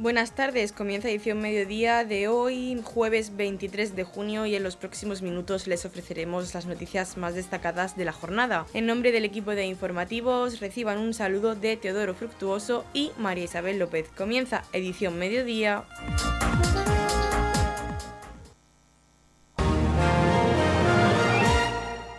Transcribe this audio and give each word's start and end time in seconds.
Buenas 0.00 0.34
tardes, 0.34 0.72
comienza 0.72 1.10
edición 1.10 1.42
mediodía 1.42 2.06
de 2.06 2.26
hoy, 2.26 2.80
jueves 2.82 3.36
23 3.36 3.94
de 3.94 4.04
junio 4.04 4.46
y 4.46 4.54
en 4.54 4.62
los 4.62 4.76
próximos 4.76 5.20
minutos 5.20 5.66
les 5.66 5.84
ofreceremos 5.84 6.54
las 6.54 6.64
noticias 6.64 7.18
más 7.18 7.34
destacadas 7.34 7.98
de 7.98 8.06
la 8.06 8.12
jornada. 8.14 8.64
En 8.72 8.86
nombre 8.86 9.12
del 9.12 9.26
equipo 9.26 9.50
de 9.50 9.66
informativos 9.66 10.58
reciban 10.58 10.96
un 10.96 11.12
saludo 11.12 11.54
de 11.54 11.76
Teodoro 11.76 12.14
Fructuoso 12.14 12.86
y 12.94 13.10
María 13.18 13.44
Isabel 13.44 13.78
López. 13.78 14.08
Comienza 14.16 14.62
edición 14.72 15.18
mediodía. 15.18 15.84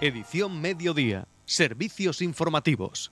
Edición 0.01 0.61
mediodía, 0.61 1.27
servicios 1.45 2.21
informativos. 2.21 3.11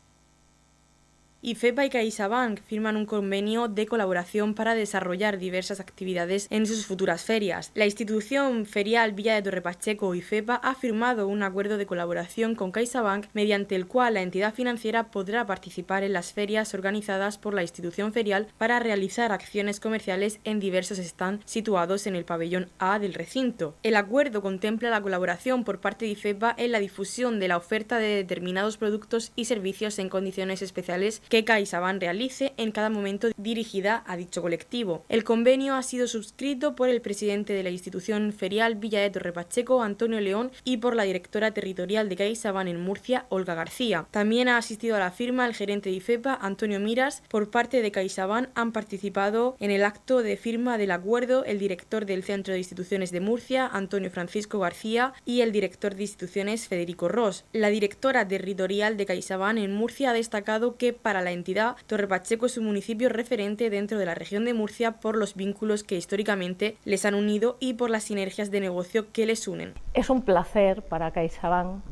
IFEPA 1.41 1.85
y 1.85 1.89
CaixaBank 1.89 2.59
firman 2.63 2.97
un 2.97 3.05
convenio 3.05 3.69
de 3.69 3.85
colaboración 3.85 4.53
para 4.53 4.75
desarrollar 4.75 5.37
diversas 5.37 5.79
actividades 5.79 6.47
en 6.49 6.65
sus 6.65 6.85
futuras 6.85 7.23
ferias. 7.23 7.71
La 7.75 7.85
institución 7.85 8.65
ferial 8.65 9.13
Villa 9.13 9.35
de 9.35 9.43
Torrepacheco 9.43 10.13
IFEPA 10.13 10.55
ha 10.55 10.75
firmado 10.75 11.29
un 11.29 11.41
acuerdo 11.41 11.77
de 11.77 11.85
colaboración 11.85 12.55
con 12.55 12.73
CaixaBank 12.73 13.27
mediante 13.31 13.77
el 13.77 13.87
cual 13.87 14.15
la 14.15 14.21
entidad 14.21 14.53
financiera 14.53 15.11
podrá 15.11 15.45
participar 15.45 16.03
en 16.03 16.11
las 16.11 16.33
ferias 16.33 16.73
organizadas 16.73 17.37
por 17.37 17.53
la 17.53 17.61
institución 17.61 18.11
ferial 18.11 18.47
para 18.57 18.79
realizar 18.79 19.31
acciones 19.31 19.79
comerciales 19.79 20.41
en 20.43 20.59
diversos 20.59 20.97
stands 20.97 21.49
situados 21.49 22.05
en 22.05 22.17
el 22.17 22.25
pabellón 22.25 22.67
A 22.79 22.99
del 22.99 23.13
recinto. 23.13 23.75
El 23.83 23.95
acuerdo 23.95 24.41
contempla 24.41 24.89
la 24.89 25.01
colaboración 25.01 25.63
por 25.63 25.79
parte 25.79 26.03
de 26.03 26.11
IFEPA 26.11 26.53
en 26.57 26.73
la 26.73 26.79
difusión 26.79 27.39
de 27.39 27.47
la 27.47 27.55
oferta 27.55 27.97
de 27.97 28.15
determinados 28.15 28.75
productos 28.75 29.31
y 29.37 29.45
servicios 29.45 29.99
en 29.99 30.09
condiciones 30.09 30.61
especiales 30.61 31.21
que 31.29 31.45
CaixaBank 31.45 32.01
realice 32.01 32.53
en 32.57 32.71
cada 32.71 32.89
momento 32.89 33.29
dirigida 33.37 34.03
a 34.07 34.17
dicho 34.17 34.41
colectivo. 34.41 35.05
El 35.09 35.23
convenio 35.23 35.75
ha 35.75 35.83
sido 35.83 36.07
suscrito 36.07 36.75
por 36.75 36.89
el 36.89 37.01
presidente 37.01 37.53
de 37.53 37.63
la 37.63 37.69
institución 37.69 38.33
ferial 38.33 38.75
Villa 38.75 38.99
de 38.99 39.09
Torre 39.09 39.31
Pacheco, 39.31 39.83
Antonio 39.83 40.19
León, 40.19 40.51
y 40.63 40.77
por 40.77 40.95
la 40.95 41.03
directora 41.03 41.51
territorial 41.51 42.09
de 42.09 42.15
CaixaBank 42.15 42.67
en 42.67 42.81
Murcia, 42.81 43.25
Olga 43.29 43.55
García. 43.55 44.07
También 44.11 44.49
ha 44.49 44.57
asistido 44.57 44.95
a 44.95 44.99
la 44.99 45.11
firma 45.11 45.45
el 45.45 45.53
gerente 45.53 45.89
de 45.89 45.95
IFEPA, 45.95 46.33
Antonio 46.41 46.79
Miras. 46.79 47.21
Por 47.29 47.51
parte 47.51 47.81
de 47.81 47.91
CaixaBank 47.91 48.49
han 48.55 48.71
participado 48.71 49.55
en 49.59 49.71
el 49.71 49.83
acto 49.83 50.23
de 50.23 50.35
firma 50.35 50.77
del 50.77 50.91
acuerdo 50.91 51.45
el 51.45 51.59
director 51.59 52.05
del 52.05 52.23
Centro 52.23 52.53
de 52.53 52.59
Instituciones 52.59 53.11
de 53.11 53.19
Murcia, 53.19 53.67
Antonio 53.67 54.09
Francisco 54.09 54.59
García, 54.59 55.13
y 55.25 55.41
el 55.41 55.51
director 55.51 55.95
de 55.95 56.03
instituciones, 56.03 56.67
Federico 56.67 57.07
Ross. 57.07 57.45
La 57.53 57.69
directora 57.69 58.27
territorial 58.27 58.97
de 58.97 59.05
CaixaBank 59.05 59.59
en 59.59 59.73
Murcia 59.73 60.09
ha 60.09 60.13
destacado 60.13 60.77
que 60.77 60.93
para 60.93 61.18
la 61.21 61.31
entidad, 61.31 61.75
Torre 61.87 62.07
Pacheco 62.07 62.45
es 62.45 62.57
un 62.57 62.65
municipio 62.65 63.09
referente 63.09 63.69
dentro 63.69 63.97
de 63.97 64.05
la 64.05 64.15
región 64.15 64.45
de 64.45 64.53
Murcia 64.53 64.93
por 64.93 65.17
los 65.17 65.35
vínculos 65.35 65.83
que 65.83 65.95
históricamente 65.95 66.77
les 66.85 67.05
han 67.05 67.15
unido 67.15 67.57
y 67.59 67.73
por 67.73 67.89
las 67.89 68.03
sinergias 68.03 68.51
de 68.51 68.59
negocio 68.59 69.11
que 69.11 69.25
les 69.25 69.47
unen. 69.47 69.73
Es 69.93 70.09
un 70.09 70.21
placer 70.21 70.81
para 70.81 71.11
CaixaBank 71.11 71.83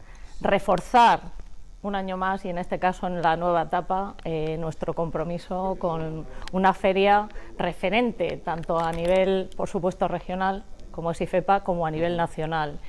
reforzar 0.42 1.22
un 1.84 1.96
año 1.96 2.18
más 2.18 2.44
y 2.46 2.50
en 2.50 2.58
este 2.58 2.80
caso 2.80 3.08
en 3.08 3.22
la 3.22 3.38
nueva 3.38 3.64
etapa 3.64 4.16
eh, 4.24 4.58
nuestro 4.60 4.94
compromiso 4.94 5.78
con 5.80 6.26
una 6.52 6.74
feria 6.74 7.30
referente 7.58 8.38
tanto 8.44 8.80
a 8.80 8.92
nivel 8.92 9.50
por 9.56 9.70
supuesto 9.70 10.08
regional 10.08 10.64
como 10.92 11.12
es 11.12 11.22
IFEPA 11.22 11.64
como 11.64 11.86
a 11.86 11.92
nivel 11.92 12.18
nacional 12.18 12.80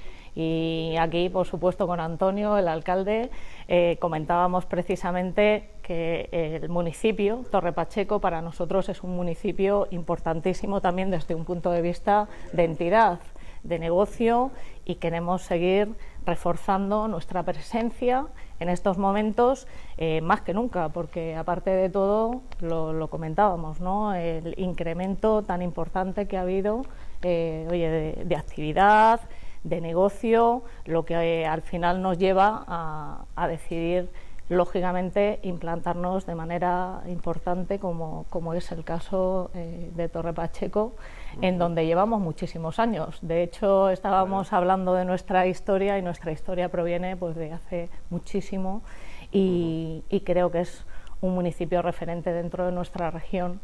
y 0.40 0.94
aquí, 1.00 1.28
por 1.30 1.48
supuesto, 1.48 1.88
con 1.88 1.98
Antonio, 1.98 2.56
el 2.58 2.68
alcalde, 2.68 3.28
eh, 3.66 3.96
comentábamos 3.98 4.66
precisamente 4.66 5.68
el 5.88 6.68
municipio, 6.68 7.44
Torre 7.50 7.72
Pacheco, 7.72 8.20
para 8.20 8.42
nosotros 8.42 8.88
es 8.88 9.02
un 9.02 9.16
municipio 9.16 9.88
importantísimo 9.90 10.80
también 10.80 11.10
desde 11.10 11.34
un 11.34 11.44
punto 11.44 11.70
de 11.70 11.82
vista 11.82 12.28
de 12.52 12.64
entidad, 12.64 13.20
de 13.62 13.78
negocio 13.78 14.50
y 14.84 14.96
queremos 14.96 15.42
seguir 15.42 15.94
reforzando 16.26 17.08
nuestra 17.08 17.42
presencia 17.42 18.26
en 18.60 18.68
estos 18.68 18.98
momentos 18.98 19.66
eh, 19.96 20.20
más 20.20 20.42
que 20.42 20.52
nunca, 20.52 20.88
porque 20.90 21.36
aparte 21.36 21.70
de 21.70 21.88
todo, 21.88 22.42
lo, 22.60 23.08
comentábamos, 23.08 23.80
¿no? 23.80 24.14
el 24.14 24.54
incremento 24.58 25.42
tan 25.42 25.62
importante 25.62 26.26
que 26.26 26.36
ha 26.36 26.42
habido 26.42 26.82
eh, 27.22 27.66
oye, 27.70 28.24
de 28.24 28.36
actividad, 28.36 29.20
de 29.64 29.80
negocio, 29.80 30.62
lo 30.84 31.04
que 31.04 31.14
eh, 31.14 31.46
al 31.46 31.62
final 31.62 32.02
nos 32.02 32.18
lleva 32.18 32.64
a, 32.66 33.48
decidir 33.48 34.10
lógicamente 34.48 35.40
implantarnos 35.42 36.26
de 36.26 36.34
manera 36.34 37.02
importante 37.06 37.78
como, 37.78 38.24
como 38.30 38.54
es 38.54 38.72
el 38.72 38.84
caso 38.84 39.50
eh, 39.54 39.90
de 39.94 40.08
Torre 40.08 40.32
Pacheco, 40.32 40.94
en 41.42 41.58
donde 41.58 41.86
llevamos 41.86 42.20
muchísimos 42.20 42.78
años. 42.78 43.18
De 43.20 43.42
hecho, 43.42 43.90
estábamos 43.90 44.52
hablando 44.52 44.94
de 44.94 45.04
nuestra 45.04 45.46
historia 45.46 45.98
y 45.98 46.02
nuestra 46.02 46.32
historia 46.32 46.70
proviene 46.70 47.16
pues, 47.16 47.36
de 47.36 47.52
hace 47.52 47.90
muchísimo 48.10 48.82
y 49.30 50.22
creo 50.24 50.50
que 50.50 50.60
es 50.60 50.86
un 51.20 51.34
municipio 51.34 51.82
referente 51.82 52.32
dentro 52.32 52.64
de 52.64 52.72
nuestra 52.72 53.10
región 53.10 53.60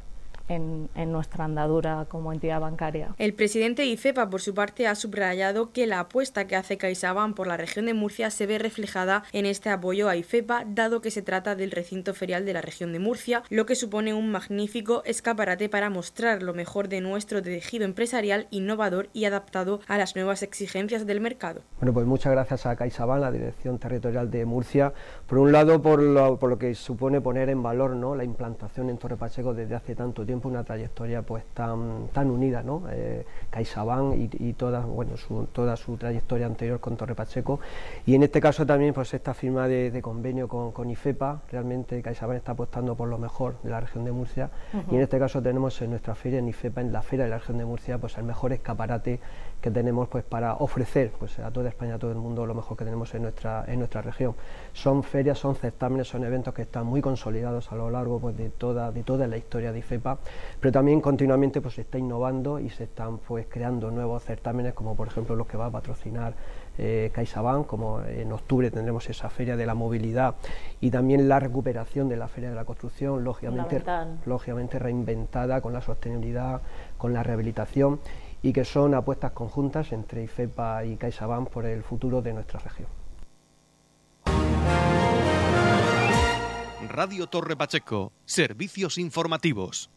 en, 0.48 0.88
nuestra 1.12 1.44
andadura 1.44 2.06
como 2.08 2.32
entidad 2.32 2.60
bancaria. 2.60 3.14
El 3.18 3.34
presidente 3.34 3.82
de 3.82 3.88
IFEPA, 3.88 4.30
por 4.30 4.40
su 4.40 4.54
parte, 4.54 4.86
ha 4.86 4.94
subrayado 4.94 5.70
que 5.72 5.86
la 5.86 6.00
apuesta 6.00 6.46
que 6.46 6.56
hace 6.56 6.78
CaixaBank 6.78 7.36
por 7.36 7.46
la 7.46 7.56
región 7.56 7.86
de 7.86 7.94
Murcia 7.94 8.30
se 8.30 8.46
ve 8.46 8.58
reflejada 8.58 9.24
en 9.32 9.46
este 9.46 9.70
apoyo 9.70 10.08
a 10.08 10.16
IFEPA, 10.16 10.64
dado 10.66 11.00
que 11.00 11.10
se 11.10 11.22
trata 11.22 11.54
del 11.54 11.70
recinto 11.70 12.14
ferial 12.14 12.44
de 12.44 12.52
la 12.52 12.62
región 12.62 12.92
de 12.92 12.98
Murcia, 12.98 13.42
lo 13.50 13.66
que 13.66 13.76
supone 13.76 14.14
un 14.14 14.30
magnífico 14.30 15.02
escaparate 15.04 15.68
para 15.68 15.90
mostrar 15.90 16.42
lo 16.42 16.54
mejor 16.54 16.88
de 16.88 17.00
nuestro 17.00 17.42
tejido 17.42 17.84
empresarial 17.84 18.46
innovador 18.50 19.08
y 19.12 19.26
adaptado 19.26 19.80
a 19.86 19.98
las 19.98 20.16
nuevas 20.16 20.42
exigencias 20.42 21.06
del 21.06 21.20
mercado. 21.20 21.62
Bueno, 21.78 21.92
pues 21.92 22.06
muchas 22.06 22.32
gracias 22.32 22.66
a 22.66 22.76
CaixaBank, 22.76 23.20
la 23.20 23.30
Dirección 23.30 23.78
Territorial 23.78 24.30
de 24.30 24.44
Murcia, 24.44 24.92
por 25.26 25.38
un 25.38 25.52
lado 25.52 25.80
por 25.80 26.02
lo, 26.02 26.38
por 26.38 26.50
lo 26.50 26.58
que 26.58 26.74
supone 26.74 27.20
poner 27.20 27.48
en 27.48 27.62
valor 27.62 27.94
¿no? 27.94 28.14
la 28.14 28.24
implantación 28.24 28.90
en 28.90 28.98
Torre 28.98 29.16
Pacheco 29.16 29.54
desde 29.54 29.74
hace 29.74 29.94
tanto 29.94 30.24
tiempo 30.24 30.33
una 30.42 30.64
trayectoria 30.64 31.22
pues 31.22 31.44
tan, 31.54 32.08
tan 32.12 32.30
unida, 32.30 32.62
¿no? 32.62 32.82
Eh, 32.90 33.24
CaixaBank 33.50 34.14
y, 34.16 34.52
toda, 34.54 34.80
bueno, 34.80 35.16
su, 35.16 35.46
toda 35.52 35.76
su 35.76 35.96
trayectoria 35.96 36.46
anterior 36.46 36.80
con 36.80 36.96
Torre 36.96 37.14
Pacheco. 37.14 37.60
Y 38.06 38.14
en 38.14 38.22
este 38.22 38.40
caso 38.40 38.66
también 38.66 38.94
pues 38.94 39.12
esta 39.14 39.34
firma 39.34 39.68
de, 39.68 40.00
convenio 40.02 40.48
con, 40.48 40.72
con, 40.72 40.90
IFEPA, 40.90 41.42
realmente 41.50 42.02
CaixaBank 42.02 42.38
está 42.38 42.52
apostando 42.52 42.94
por 42.94 43.08
lo 43.08 43.18
mejor 43.18 43.56
de 43.62 43.70
la 43.70 43.80
región 43.80 44.04
de 44.04 44.12
Murcia. 44.12 44.50
Y 44.90 44.94
en 44.94 45.00
este 45.00 45.18
caso 45.18 45.42
tenemos 45.42 45.80
en 45.82 45.90
nuestra 45.90 46.14
feria 46.14 46.38
en 46.38 46.48
IFEPA, 46.48 46.80
en 46.80 46.92
la 46.92 47.02
feria 47.02 47.24
de 47.24 47.30
la 47.30 47.38
región 47.38 47.58
de 47.58 47.64
Murcia, 47.64 47.98
pues 47.98 48.16
el 48.18 48.24
mejor 48.24 48.52
escaparate 48.52 49.20
que 49.64 49.70
tenemos 49.70 50.08
pues 50.08 50.24
para 50.24 50.56
ofrecer 50.56 51.10
pues 51.18 51.38
a 51.38 51.50
toda 51.50 51.70
España, 51.70 51.94
a 51.94 51.98
todo 51.98 52.10
el 52.10 52.18
mundo 52.18 52.44
lo 52.44 52.54
mejor 52.54 52.76
que 52.76 52.84
tenemos 52.84 53.14
en 53.14 53.22
nuestra, 53.22 53.64
en 53.66 53.78
nuestra 53.78 54.02
región. 54.02 54.34
Son 54.74 55.02
ferias, 55.02 55.38
son 55.38 55.54
certámenes, 55.54 56.06
son 56.06 56.22
eventos 56.22 56.52
que 56.52 56.60
están 56.60 56.84
muy 56.84 57.00
consolidados 57.00 57.72
a 57.72 57.74
lo 57.74 57.88
largo 57.88 58.20
pues, 58.20 58.36
de, 58.36 58.50
toda, 58.50 58.92
de 58.92 59.02
toda 59.02 59.26
la 59.26 59.38
historia 59.38 59.72
de 59.72 59.78
IFEPA 59.78 60.18
pero 60.60 60.70
también 60.70 61.00
continuamente 61.00 61.62
pues 61.62 61.76
se 61.76 61.80
está 61.80 61.96
innovando 61.96 62.60
y 62.60 62.68
se 62.68 62.84
están 62.84 63.16
pues 63.16 63.46
creando 63.48 63.90
nuevos 63.90 64.22
certámenes 64.22 64.74
como 64.74 64.94
por 64.96 65.08
ejemplo 65.08 65.34
los 65.34 65.46
que 65.46 65.56
va 65.56 65.66
a 65.66 65.70
patrocinar 65.70 66.34
eh, 66.76 67.10
CaixaBank, 67.14 67.66
como 67.66 68.02
en 68.02 68.32
octubre 68.32 68.70
tendremos 68.70 69.08
esa 69.08 69.30
feria 69.30 69.56
de 69.56 69.64
la 69.64 69.74
movilidad 69.74 70.34
y 70.80 70.90
también 70.90 71.26
la 71.28 71.40
recuperación 71.40 72.08
de 72.10 72.16
la 72.16 72.28
feria 72.28 72.50
de 72.50 72.56
la 72.56 72.64
construcción, 72.64 73.24
lógicamente, 73.24 73.82
lógicamente 74.26 74.78
reinventada 74.78 75.60
con 75.60 75.72
la 75.72 75.80
sostenibilidad, 75.80 76.60
con 76.98 77.14
la 77.14 77.22
rehabilitación 77.22 78.00
y 78.44 78.52
que 78.52 78.66
son 78.66 78.92
apuestas 78.92 79.32
conjuntas 79.32 79.90
entre 79.92 80.22
IFEPA 80.24 80.84
y 80.84 80.98
CaixaBank 80.98 81.48
por 81.48 81.64
el 81.64 81.82
futuro 81.82 82.20
de 82.20 82.34
nuestra 82.34 82.60
región. 82.60 82.88
Radio 86.90 87.26
Torre 87.26 87.56
Pacheco, 87.56 88.12
servicios 88.26 88.98
informativos. 88.98 89.90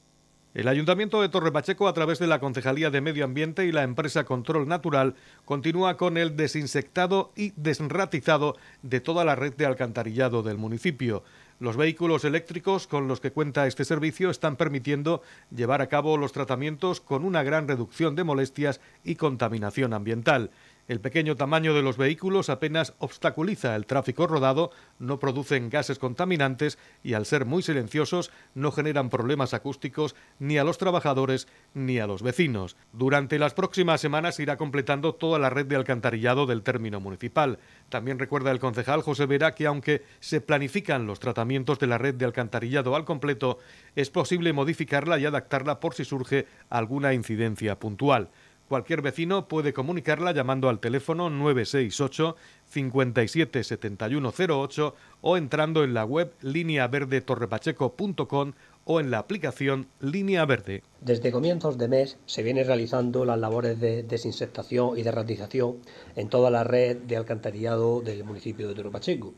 El 0.53 0.69
Ayuntamiento 0.69 1.21
de 1.21 1.27
Torre 1.27 1.51
Pacheco, 1.51 1.89
a 1.89 1.93
través 1.93 2.19
de 2.19 2.27
la 2.27 2.39
Concejalía 2.39 2.89
de 2.89 3.01
Medio 3.01 3.25
Ambiente 3.25 3.65
y 3.65 3.73
la 3.73 3.83
empresa 3.83 4.23
Control 4.23 4.65
Natural, 4.65 5.15
continúa 5.43 5.97
con 5.97 6.15
el 6.15 6.37
desinsectado 6.37 7.33
y 7.35 7.51
desratizado 7.57 8.55
de 8.81 9.01
toda 9.01 9.25
la 9.25 9.35
red 9.35 9.55
de 9.55 9.65
alcantarillado 9.65 10.41
del 10.41 10.57
municipio. 10.57 11.23
Los 11.59 11.75
vehículos 11.75 12.23
eléctricos 12.23 12.85
con 12.85 13.07
los 13.07 13.19
que 13.19 13.31
cuenta 13.31 13.65
este 13.65 13.83
servicio 13.83 14.29
están 14.29 14.57
permitiendo 14.57 15.23
llevar 15.49 15.81
a 15.81 15.87
cabo 15.87 16.15
los 16.15 16.31
tratamientos 16.31 17.01
con 17.01 17.25
una 17.25 17.41
gran 17.41 17.67
reducción 17.67 18.15
de 18.15 18.23
molestias 18.23 18.79
y 19.03 19.15
contaminación 19.15 19.93
ambiental. 19.93 20.51
El 20.87 21.01
pequeño 21.01 21.35
tamaño 21.35 21.73
de 21.73 21.81
los 21.81 21.97
vehículos 21.97 22.49
apenas 22.49 22.93
obstaculiza 22.99 23.75
el 23.75 23.85
tráfico 23.85 24.25
rodado, 24.25 24.71
no 24.99 25.19
producen 25.19 25.69
gases 25.69 25.99
contaminantes 25.99 26.77
y 27.03 27.13
al 27.13 27.25
ser 27.25 27.43
muy 27.43 27.61
silenciosos 27.61 28.31
no 28.55 28.71
generan 28.71 29.09
problemas 29.09 29.53
acústicos 29.53 30.15
ni 30.39 30.57
a 30.57 30.63
los 30.63 30.77
trabajadores 30.77 31.49
ni 31.73 31.99
a 31.99 32.07
los 32.07 32.21
vecinos. 32.21 32.77
Durante 32.93 33.37
las 33.37 33.53
próximas 33.53 33.99
semanas 33.99 34.39
irá 34.39 34.55
completando 34.55 35.13
toda 35.13 35.39
la 35.39 35.49
red 35.49 35.65
de 35.65 35.75
alcantarillado 35.75 36.45
del 36.45 36.63
término 36.63 37.01
municipal. 37.01 37.59
También 37.89 38.17
recuerda 38.17 38.51
el 38.51 38.59
concejal 38.59 39.01
José 39.01 39.25
Vera 39.25 39.55
que 39.55 39.67
aunque 39.67 40.03
se 40.21 40.39
planifican 40.39 41.05
los 41.05 41.19
tratamientos 41.19 41.79
de 41.79 41.87
la 41.87 41.97
red 41.97 42.15
de 42.15 42.23
alcantarillado 42.23 42.95
al 42.95 43.03
completo, 43.03 43.59
es 43.97 44.09
posible 44.09 44.53
modificarla 44.53 45.19
y 45.19 45.25
adaptarla 45.25 45.81
por 45.81 45.95
si 45.95 46.05
surge 46.05 46.47
alguna 46.69 47.13
incidencia 47.13 47.77
puntual. 47.77 48.29
Cualquier 48.67 49.01
vecino 49.01 49.47
puede 49.47 49.71
comunicarla 49.71 50.33
llamando 50.33 50.67
al 50.67 50.79
teléfono 50.79 51.29
968 51.29 52.35
57 52.65 53.63
7108 53.63 54.93
o 55.21 55.37
entrando 55.37 55.85
en 55.85 55.93
la 55.93 56.03
web 56.03 56.33
lineaverdetorrepacheco.com 56.41 58.51
o 58.83 58.99
en 58.99 59.09
la 59.09 59.19
aplicación 59.19 59.87
Línea 60.01 60.45
Verde. 60.45 60.83
Desde 60.99 61.31
comienzos 61.31 61.77
de 61.77 61.87
mes 61.87 62.17
se 62.25 62.43
vienen 62.43 62.67
realizando 62.67 63.23
las 63.23 63.39
labores 63.39 63.79
de 63.79 64.03
desinsectación 64.03 64.97
y 64.97 65.03
de 65.03 65.11
ratización 65.11 65.77
en 66.17 66.27
toda 66.27 66.49
la 66.49 66.65
red 66.65 66.97
de 66.97 67.15
alcantarillado 67.15 68.01
del 68.01 68.25
municipio 68.25 68.67
de 68.67 68.75
Torrepacheco. 68.75 69.33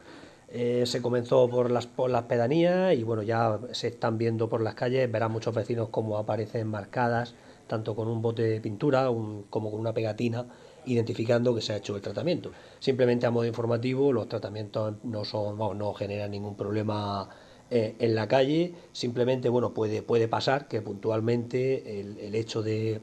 Eh, 0.47 0.87
se 0.87 1.03
comenzó 1.03 1.47
por 1.47 1.69
las, 1.69 1.85
por 1.85 2.09
las 2.09 2.23
pedanías 2.23 2.95
y 2.95 3.03
bueno, 3.03 3.21
ya 3.21 3.59
se 3.73 3.89
están 3.89 4.17
viendo 4.17 4.49
por 4.49 4.61
las 4.61 4.73
calles, 4.73 5.11
verán 5.11 5.31
muchos 5.31 5.53
vecinos 5.53 5.89
cómo 5.89 6.17
aparecen 6.17 6.67
marcadas 6.67 7.35
tanto 7.69 7.95
con 7.95 8.09
un 8.09 8.21
bote 8.21 8.41
de 8.41 8.59
pintura 8.59 9.05
como 9.49 9.71
con 9.71 9.79
una 9.79 9.93
pegatina, 9.93 10.45
identificando 10.85 11.55
que 11.55 11.61
se 11.61 11.71
ha 11.71 11.77
hecho 11.77 11.95
el 11.95 12.01
tratamiento. 12.01 12.51
Simplemente 12.79 13.25
a 13.25 13.31
modo 13.31 13.45
informativo, 13.45 14.11
los 14.11 14.27
tratamientos 14.27 14.95
no 15.03 15.23
son, 15.23 15.57
no 15.57 15.93
generan 15.93 16.31
ningún 16.31 16.55
problema 16.55 17.29
eh, 17.69 17.95
en 17.99 18.15
la 18.15 18.27
calle, 18.27 18.73
simplemente 18.91 19.47
bueno 19.47 19.73
puede, 19.73 20.01
puede 20.01 20.27
pasar 20.27 20.67
que 20.67 20.81
puntualmente 20.81 22.01
el 22.01 22.35
hecho 22.35 22.63
de 22.63 23.01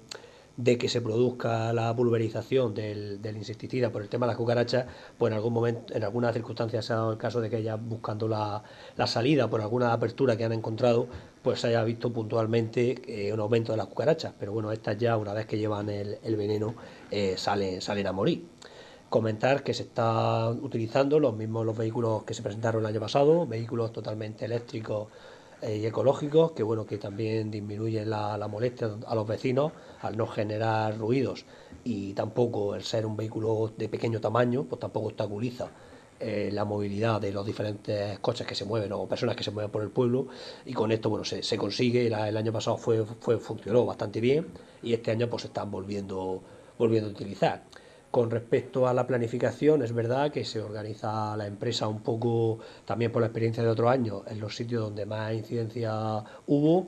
de 0.56 0.79
que 0.79 0.88
se 0.88 1.00
produzca 1.00 1.73
la 1.73 1.94
pulverización 1.94 2.75
del, 2.75 3.20
insecticida 3.37 3.91
por 3.91 4.03
el 4.03 4.08
tema 4.08 4.26
de 4.26 4.31
las 4.31 4.37
cucarachas, 4.37 4.87
pues 5.19 5.31
en 5.31 5.37
algún 5.37 5.53
momento, 5.53 5.94
en 5.94 6.03
algunas 6.03 6.32
circunstancias 6.32 6.85
se 6.87 6.93
ha 6.93 6.97
dado 6.97 7.12
el 7.12 7.19
caso 7.19 7.41
de 7.41 7.50
que 7.50 7.58
ella 7.58 7.76
buscando 7.76 8.26
la, 8.26 8.62
salida 9.06 9.49
por 9.50 9.61
alguna 9.61 9.93
apertura 9.93 10.37
que 10.37 10.44
han 10.44 10.53
encontrado, 10.53 11.08
pues 11.43 11.61
se 11.61 11.69
haya 11.69 11.85
visto 11.85 12.12
puntualmente 12.12 13.03
eh, 13.06 13.32
un 13.32 13.41
aumento 13.41 13.73
de 13.73 13.79
las 13.79 13.87
cucarachas. 13.87 14.32
Pero 14.38 14.53
bueno, 14.53 14.73
estas 14.73 14.97
ya 14.99 15.17
una 15.17 15.32
vez 15.32 15.47
que 15.47 15.58
llevan 15.58 15.91
el, 15.91 16.37
veneno 16.37 16.75
eh, 17.11 17.35
salen, 17.37 17.82
salen 17.82 18.06
a 18.06 18.12
morir. 18.12 18.47
Comentar 19.11 19.62
que 19.62 19.73
se 19.73 19.85
están 19.85 20.64
utilizando 20.64 21.20
los 21.20 21.37
mismos 21.37 21.64
los 21.64 21.76
vehículos 21.76 22.25
que 22.25 22.35
se 22.35 22.43
presentaron 22.43 22.81
el 22.81 22.87
año 22.87 23.00
pasado, 23.00 23.47
vehículos 23.47 23.93
totalmente 23.93 24.47
eléctricos 24.47 25.08
eh, 25.62 25.79
y 25.79 25.87
ecológicos 25.87 26.53
que 26.53 26.62
bueno 26.62 26.85
que 26.85 26.99
también 26.99 27.50
disminuyen 27.50 28.11
la, 28.11 28.47
molestia 28.49 28.91
a 29.06 29.14
los 29.14 29.26
vecinos 29.26 29.73
al 30.03 30.17
no 30.17 30.26
generar 30.26 30.99
ruidos. 30.99 31.44
Y 31.85 32.12
tampoco 32.14 32.75
el 32.75 32.82
ser 32.82 33.06
un 33.06 33.17
vehículo 33.17 33.73
de 33.76 33.88
pequeño 33.88 34.20
tamaño 34.20 34.64
pues 34.64 34.81
tampoco 34.81 35.06
obstaculiza 35.08 35.69
eh, 36.19 36.50
la 36.53 36.64
movilidad 36.64 37.20
de 37.20 37.32
los 37.32 37.47
diferentes 37.47 38.19
coches 38.19 38.47
que 38.47 38.55
se 38.55 38.64
mueven 38.64 38.93
o 38.93 39.06
personas 39.06 39.37
que 39.37 39.44
se 39.44 39.50
mueven 39.50 39.70
por 39.70 39.82
el 39.82 39.91
pueblo. 39.91 40.26
Y 40.64 40.73
con 40.73 40.93
esto 40.93 41.08
bueno 41.08 41.25
se, 41.25 41.43
se 41.43 41.56
consigue. 41.56 42.06
El 42.06 42.37
año 42.37 42.53
pasado 42.53 42.76
fue, 42.76 43.05
fue 43.05 43.38
funcionó 43.38 43.87
bastante 43.87 44.20
bien 44.20 44.47
y 44.82 44.93
este 44.93 45.11
año 45.11 45.29
pues 45.29 45.43
se 45.43 45.49
están 45.49 45.70
volviendo 45.70 46.43
volviendo 46.79 47.08
a 47.08 47.12
utilizar 47.12 47.62
con 48.17 48.31
respecto 48.31 48.89
a 48.89 48.95
la 48.95 49.07
planificación, 49.07 49.83
es 49.83 49.93
verdad 49.93 50.33
que 50.33 50.43
se 50.47 50.63
organiza 50.63 51.37
la 51.37 51.47
empresa 51.47 51.87
un 51.87 52.01
poco, 52.01 52.61
también 52.87 53.13
por 53.13 53.21
la 53.21 53.27
experiencia 53.27 53.63
de 53.63 53.69
otro 53.69 53.91
año, 53.91 54.23
en 54.27 54.41
los 54.41 54.57
sitios 54.57 54.83
donde 54.85 55.05
más 55.05 55.35
incidencia 55.35 56.25
hubo, 56.47 56.87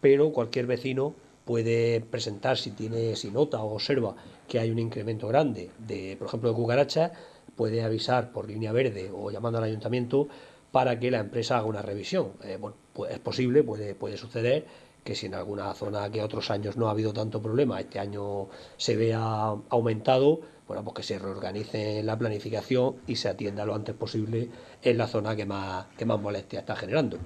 pero 0.00 0.32
cualquier 0.32 0.64
vecino 0.64 1.14
puede 1.44 2.00
presentar 2.00 2.56
si 2.56 2.70
tiene, 2.70 3.14
si 3.14 3.30
nota 3.30 3.62
o 3.62 3.74
observa 3.74 4.16
que 4.48 4.58
hay 4.58 4.70
un 4.70 4.78
incremento 4.78 5.28
grande 5.28 5.68
de, 5.86 6.16
por 6.18 6.28
ejemplo, 6.28 6.48
de 6.48 6.56
cucarachas, 6.56 7.12
puede 7.54 7.82
avisar 7.82 8.32
por 8.32 8.48
línea 8.48 8.72
verde 8.72 9.10
o 9.14 9.30
llamando 9.30 9.58
al 9.58 9.64
ayuntamiento 9.64 10.28
para 10.72 10.98
que 10.98 11.10
la 11.10 11.18
empresa 11.18 11.58
haga 11.58 11.66
una 11.66 11.82
revisión. 11.82 12.28
Eh, 12.42 12.58
pues 12.94 13.12
es 13.12 13.18
posible, 13.18 13.62
puede 13.62 14.16
suceder 14.16 14.64
que 15.04 15.14
si 15.14 15.26
en 15.26 15.34
alguna 15.34 15.72
zona 15.74 16.10
que 16.10 16.22
otros 16.22 16.50
años 16.50 16.76
no 16.76 16.88
ha 16.88 16.90
habido 16.92 17.12
tanto 17.12 17.40
problema, 17.40 17.80
este 17.80 17.98
año 17.98 18.48
se 18.76 18.96
vea 18.96 19.54
aumentado, 19.68 20.40
bueno, 20.66 20.84
pues 20.84 20.94
que 20.94 21.02
se 21.02 21.18
reorganice 21.18 22.02
la 22.02 22.18
planificación 22.18 22.96
y 23.06 23.16
se 23.16 23.28
atienda 23.28 23.64
lo 23.64 23.74
antes 23.74 23.94
posible 23.94 24.48
en 24.82 24.98
la 24.98 25.06
zona 25.06 25.34
que 25.34 25.46
más, 25.46 25.86
que 25.96 26.04
más 26.04 26.20
molestia 26.20 26.60
está 26.60 26.76
generando. 26.76 27.18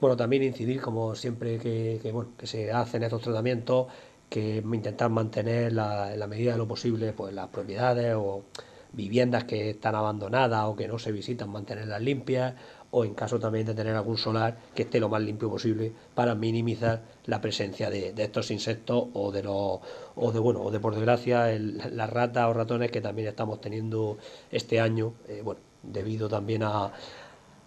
Bueno, 0.00 0.16
también 0.16 0.42
incidir, 0.42 0.80
como 0.80 1.14
siempre 1.14 1.58
que, 1.58 1.98
bueno, 2.12 2.30
que 2.36 2.46
se 2.46 2.70
hacen 2.70 3.02
estos 3.02 3.22
tratamientos, 3.22 3.86
que 4.28 4.56
intentar 4.58 5.08
mantener 5.10 5.72
la, 5.72 6.12
en 6.12 6.18
la 6.18 6.26
medida 6.26 6.52
de 6.52 6.58
lo 6.58 6.68
posible 6.68 7.12
pues 7.12 7.32
las 7.32 7.48
propiedades 7.48 8.14
o 8.16 8.44
viviendas 8.92 9.44
que 9.44 9.70
están 9.70 9.94
abandonadas 9.94 10.64
o 10.64 10.76
que 10.76 10.88
no 10.88 10.98
se 10.98 11.12
visitan, 11.12 11.50
mantenerlas 11.50 12.00
limpias 12.00 12.54
o 12.96 13.04
en 13.04 13.12
caso 13.12 13.38
también 13.38 13.66
de 13.66 13.74
tener 13.74 13.94
algún 13.94 14.16
solar 14.16 14.56
que 14.74 14.84
esté 14.84 14.98
lo 14.98 15.10
más 15.10 15.20
limpio 15.20 15.50
posible 15.50 15.92
para 16.14 16.34
minimizar 16.34 17.02
la 17.26 17.42
presencia 17.42 17.90
de, 17.90 18.14
estos 18.16 18.50
insectos 18.50 19.08
o 19.12 19.30
de 19.30 19.42
los 19.42 19.80
o 20.14 20.32
de 20.32 20.38
bueno 20.38 20.62
o 20.62 20.70
de 20.70 20.80
por 20.80 20.94
desgracia 20.94 21.46
las 21.58 22.08
ratas 22.08 22.46
o 22.48 22.54
ratones 22.54 22.90
que 22.90 23.02
también 23.02 23.28
estamos 23.28 23.60
teniendo 23.60 24.16
este 24.50 24.80
año 24.80 25.12
eh, 25.28 25.42
bueno 25.44 25.60
debido 25.82 26.26
también 26.26 26.62
a 26.62 26.90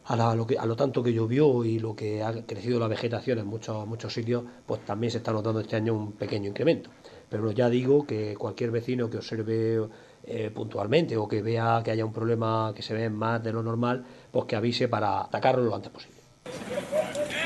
a, 0.06 0.34
lo 0.34 0.48
que, 0.48 0.58
a 0.58 0.66
lo 0.66 0.76
tanto 0.76 1.04
que 1.04 1.14
llovió 1.14 1.64
y 1.64 1.78
lo 1.78 1.96
que 1.96 2.24
ha 2.24 2.34
crecido 2.48 2.80
la 2.80 2.88
vegetación 2.88 3.38
en 3.38 3.46
muchos, 3.46 3.86
muchos 3.86 4.12
sitios, 4.12 4.44
pues 4.66 4.84
también 4.84 5.12
se 5.12 5.20
está 5.20 5.32
notando 5.32 5.60
este 5.60 5.76
año 5.76 5.94
un 5.94 6.14
pequeño 6.14 6.50
incremento. 6.50 6.90
Pero 7.30 7.52
ya 7.52 7.70
digo 7.70 8.08
que 8.08 8.36
cualquier 8.36 8.72
vecino 8.72 9.08
que 9.08 9.18
observe 9.18 9.88
eh, 10.24 10.52
puntualmente 10.54 11.18
o 11.18 11.28
que 11.28 11.42
vea 11.42 11.82
que 11.84 11.92
haya 11.92 12.06
un 12.06 12.14
problema 12.14 12.74
que 12.76 12.82
se 12.82 12.94
ve 12.94 13.10
más 13.10 13.44
de 13.44 13.54
lo 13.54 13.64
normal, 13.64 14.06
pues 14.32 14.46
que 14.46 14.56
avise 14.56 14.88
para 14.88 15.22
atacarlo 15.22 15.64
lo 15.64 15.76
antes 15.76 15.92
posible. 15.92 16.20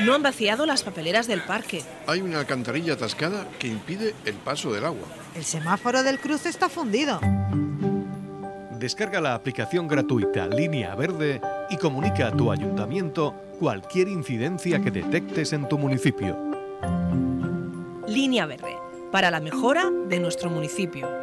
No 0.01 0.13
han 0.13 0.23
vaciado 0.23 0.65
las 0.65 0.83
papeleras 0.83 1.27
del 1.27 1.41
parque. 1.41 1.83
Hay 2.07 2.21
una 2.21 2.39
alcantarilla 2.39 2.93
atascada 2.93 3.47
que 3.59 3.67
impide 3.67 4.13
el 4.25 4.35
paso 4.35 4.73
del 4.73 4.85
agua. 4.85 5.07
El 5.35 5.43
semáforo 5.43 6.03
del 6.03 6.19
cruce 6.19 6.49
está 6.49 6.67
fundido. 6.69 7.19
Descarga 8.79 9.21
la 9.21 9.33
aplicación 9.33 9.87
gratuita 9.87 10.47
Línea 10.47 10.93
Verde 10.95 11.39
y 11.69 11.77
comunica 11.77 12.27
a 12.27 12.31
tu 12.35 12.51
ayuntamiento 12.51 13.33
cualquier 13.59 14.09
incidencia 14.09 14.81
que 14.81 14.91
detectes 14.91 15.53
en 15.53 15.69
tu 15.69 15.77
municipio. 15.77 16.37
Línea 18.07 18.45
Verde, 18.45 18.75
para 19.11 19.31
la 19.31 19.39
mejora 19.39 19.89
de 20.09 20.19
nuestro 20.19 20.49
municipio. 20.49 21.22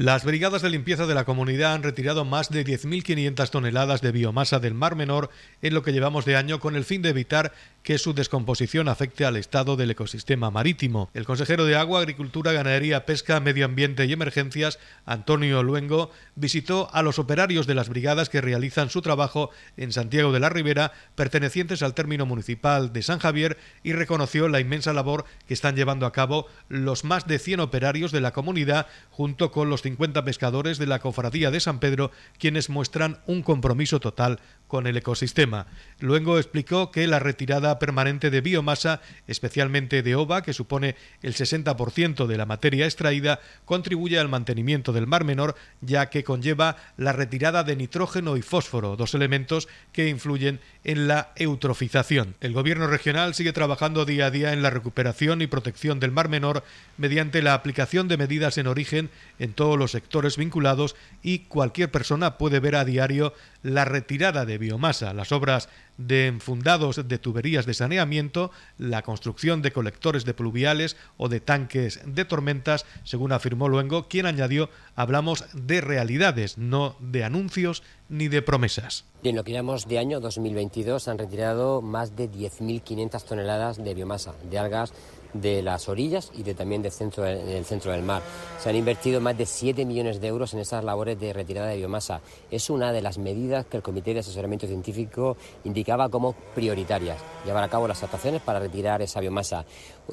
Las 0.00 0.24
brigadas 0.24 0.62
de 0.62 0.70
limpieza 0.70 1.04
de 1.04 1.14
la 1.14 1.26
comunidad 1.26 1.74
han 1.74 1.82
retirado 1.82 2.24
más 2.24 2.48
de 2.48 2.64
10.500 2.64 3.50
toneladas 3.50 4.00
de 4.00 4.12
biomasa 4.12 4.58
del 4.58 4.72
Mar 4.72 4.96
Menor 4.96 5.28
en 5.60 5.74
lo 5.74 5.82
que 5.82 5.92
llevamos 5.92 6.24
de 6.24 6.36
año 6.36 6.58
con 6.58 6.74
el 6.74 6.86
fin 6.86 7.02
de 7.02 7.10
evitar 7.10 7.52
que 7.82 7.98
su 7.98 8.12
descomposición 8.12 8.88
afecte 8.88 9.24
al 9.24 9.36
estado 9.36 9.76
del 9.76 9.90
ecosistema 9.90 10.50
marítimo. 10.50 11.10
El 11.14 11.24
consejero 11.24 11.64
de 11.64 11.76
Agua, 11.76 12.00
Agricultura, 12.00 12.52
Ganadería, 12.52 13.06
Pesca, 13.06 13.40
Medio 13.40 13.64
Ambiente 13.64 14.04
y 14.04 14.12
Emergencias, 14.12 14.78
Antonio 15.06 15.62
Luengo, 15.62 16.10
visitó 16.34 16.88
a 16.92 17.02
los 17.02 17.18
operarios 17.18 17.66
de 17.66 17.74
las 17.74 17.88
brigadas 17.88 18.28
que 18.28 18.40
realizan 18.40 18.90
su 18.90 19.02
trabajo 19.02 19.50
en 19.76 19.92
Santiago 19.92 20.32
de 20.32 20.40
la 20.40 20.50
Ribera, 20.50 20.92
pertenecientes 21.14 21.82
al 21.82 21.94
término 21.94 22.26
municipal 22.26 22.92
de 22.92 23.02
San 23.02 23.18
Javier, 23.18 23.56
y 23.82 23.92
reconoció 23.92 24.48
la 24.48 24.60
inmensa 24.60 24.92
labor 24.92 25.24
que 25.46 25.54
están 25.54 25.76
llevando 25.76 26.06
a 26.06 26.12
cabo 26.12 26.46
los 26.68 27.04
más 27.04 27.26
de 27.26 27.38
100 27.38 27.60
operarios 27.60 28.12
de 28.12 28.20
la 28.20 28.32
comunidad, 28.32 28.86
junto 29.10 29.50
con 29.50 29.70
los 29.70 29.82
50 29.82 30.24
pescadores 30.24 30.78
de 30.78 30.86
la 30.86 30.98
Cofradía 30.98 31.50
de 31.50 31.60
San 31.60 31.80
Pedro, 31.80 32.10
quienes 32.38 32.68
muestran 32.68 33.20
un 33.26 33.42
compromiso 33.42 34.00
total 34.00 34.40
con 34.70 34.86
el 34.86 34.96
ecosistema. 34.96 35.66
Luego 35.98 36.38
explicó 36.38 36.92
que 36.92 37.08
la 37.08 37.18
retirada 37.18 37.80
permanente 37.80 38.30
de 38.30 38.40
biomasa, 38.40 39.02
especialmente 39.26 40.04
de 40.04 40.14
ova, 40.14 40.42
que 40.42 40.52
supone 40.52 40.94
el 41.22 41.34
60% 41.34 42.26
de 42.26 42.38
la 42.38 42.46
materia 42.46 42.86
extraída, 42.86 43.40
contribuye 43.64 44.18
al 44.18 44.28
mantenimiento 44.28 44.92
del 44.92 45.08
Mar 45.08 45.24
Menor, 45.24 45.56
ya 45.80 46.08
que 46.08 46.22
conlleva 46.22 46.76
la 46.96 47.12
retirada 47.12 47.64
de 47.64 47.74
nitrógeno 47.74 48.36
y 48.36 48.42
fósforo, 48.42 48.94
dos 48.94 49.14
elementos 49.14 49.68
que 49.92 50.08
influyen 50.08 50.60
en 50.84 51.08
la 51.08 51.32
eutrofización. 51.34 52.36
El 52.40 52.52
gobierno 52.52 52.86
regional 52.86 53.34
sigue 53.34 53.52
trabajando 53.52 54.04
día 54.04 54.26
a 54.26 54.30
día 54.30 54.52
en 54.52 54.62
la 54.62 54.70
recuperación 54.70 55.42
y 55.42 55.48
protección 55.48 55.98
del 55.98 56.12
Mar 56.12 56.28
Menor 56.28 56.62
mediante 56.96 57.42
la 57.42 57.54
aplicación 57.54 58.06
de 58.06 58.16
medidas 58.16 58.56
en 58.56 58.68
origen 58.68 59.10
en 59.40 59.52
todos 59.52 59.76
los 59.76 59.90
sectores 59.90 60.36
vinculados 60.36 60.94
y 61.24 61.40
cualquier 61.40 61.90
persona 61.90 62.38
puede 62.38 62.60
ver 62.60 62.76
a 62.76 62.84
diario 62.84 63.34
la 63.62 63.84
retirada 63.84 64.46
de 64.46 64.59
biomasa, 64.60 65.12
las 65.12 65.32
obras 65.32 65.68
de 66.00 66.26
enfundados 66.26 67.08
de 67.08 67.18
tuberías 67.18 67.66
de 67.66 67.74
saneamiento, 67.74 68.50
la 68.78 69.02
construcción 69.02 69.62
de 69.62 69.72
colectores 69.72 70.24
de 70.24 70.34
pluviales 70.34 70.96
o 71.16 71.28
de 71.28 71.40
tanques 71.40 72.00
de 72.04 72.24
tormentas, 72.24 72.86
según 73.04 73.32
afirmó 73.32 73.68
Luengo, 73.68 74.08
quien 74.08 74.26
añadió, 74.26 74.70
hablamos 74.96 75.44
de 75.52 75.80
realidades, 75.80 76.58
no 76.58 76.96
de 77.00 77.24
anuncios 77.24 77.82
ni 78.08 78.28
de 78.28 78.42
promesas. 78.42 79.04
En 79.22 79.36
lo 79.36 79.44
que 79.44 79.52
llamamos 79.52 79.86
de 79.86 79.98
año 79.98 80.20
2022 80.20 81.08
han 81.08 81.18
retirado 81.18 81.82
más 81.82 82.16
de 82.16 82.30
10.500 82.30 83.24
toneladas 83.24 83.82
de 83.82 83.94
biomasa, 83.94 84.34
de 84.50 84.58
algas 84.58 84.92
de 85.34 85.62
las 85.62 85.88
orillas 85.88 86.30
y 86.34 86.42
de, 86.42 86.54
también 86.54 86.82
del 86.82 86.92
centro, 86.92 87.24
del 87.24 87.64
centro 87.64 87.92
del 87.92 88.02
mar. 88.02 88.22
Se 88.58 88.68
han 88.68 88.76
invertido 88.76 89.20
más 89.20 89.36
de 89.36 89.46
7 89.46 89.84
millones 89.84 90.20
de 90.20 90.28
euros 90.28 90.54
en 90.54 90.60
esas 90.60 90.84
labores 90.84 91.18
de 91.20 91.32
retirada 91.32 91.68
de 91.68 91.76
biomasa. 91.76 92.20
Es 92.50 92.70
una 92.70 92.92
de 92.92 93.02
las 93.02 93.18
medidas 93.18 93.66
que 93.66 93.76
el 93.76 93.82
Comité 93.82 94.14
de 94.14 94.20
Asesoramiento 94.20 94.66
Científico 94.66 95.36
como 96.10 96.34
prioritarias, 96.54 97.18
llevar 97.44 97.64
a 97.64 97.68
cabo 97.68 97.88
las 97.88 98.02
actuaciones 98.02 98.40
para 98.42 98.60
retirar 98.60 99.02
esa 99.02 99.20
biomasa. 99.20 99.64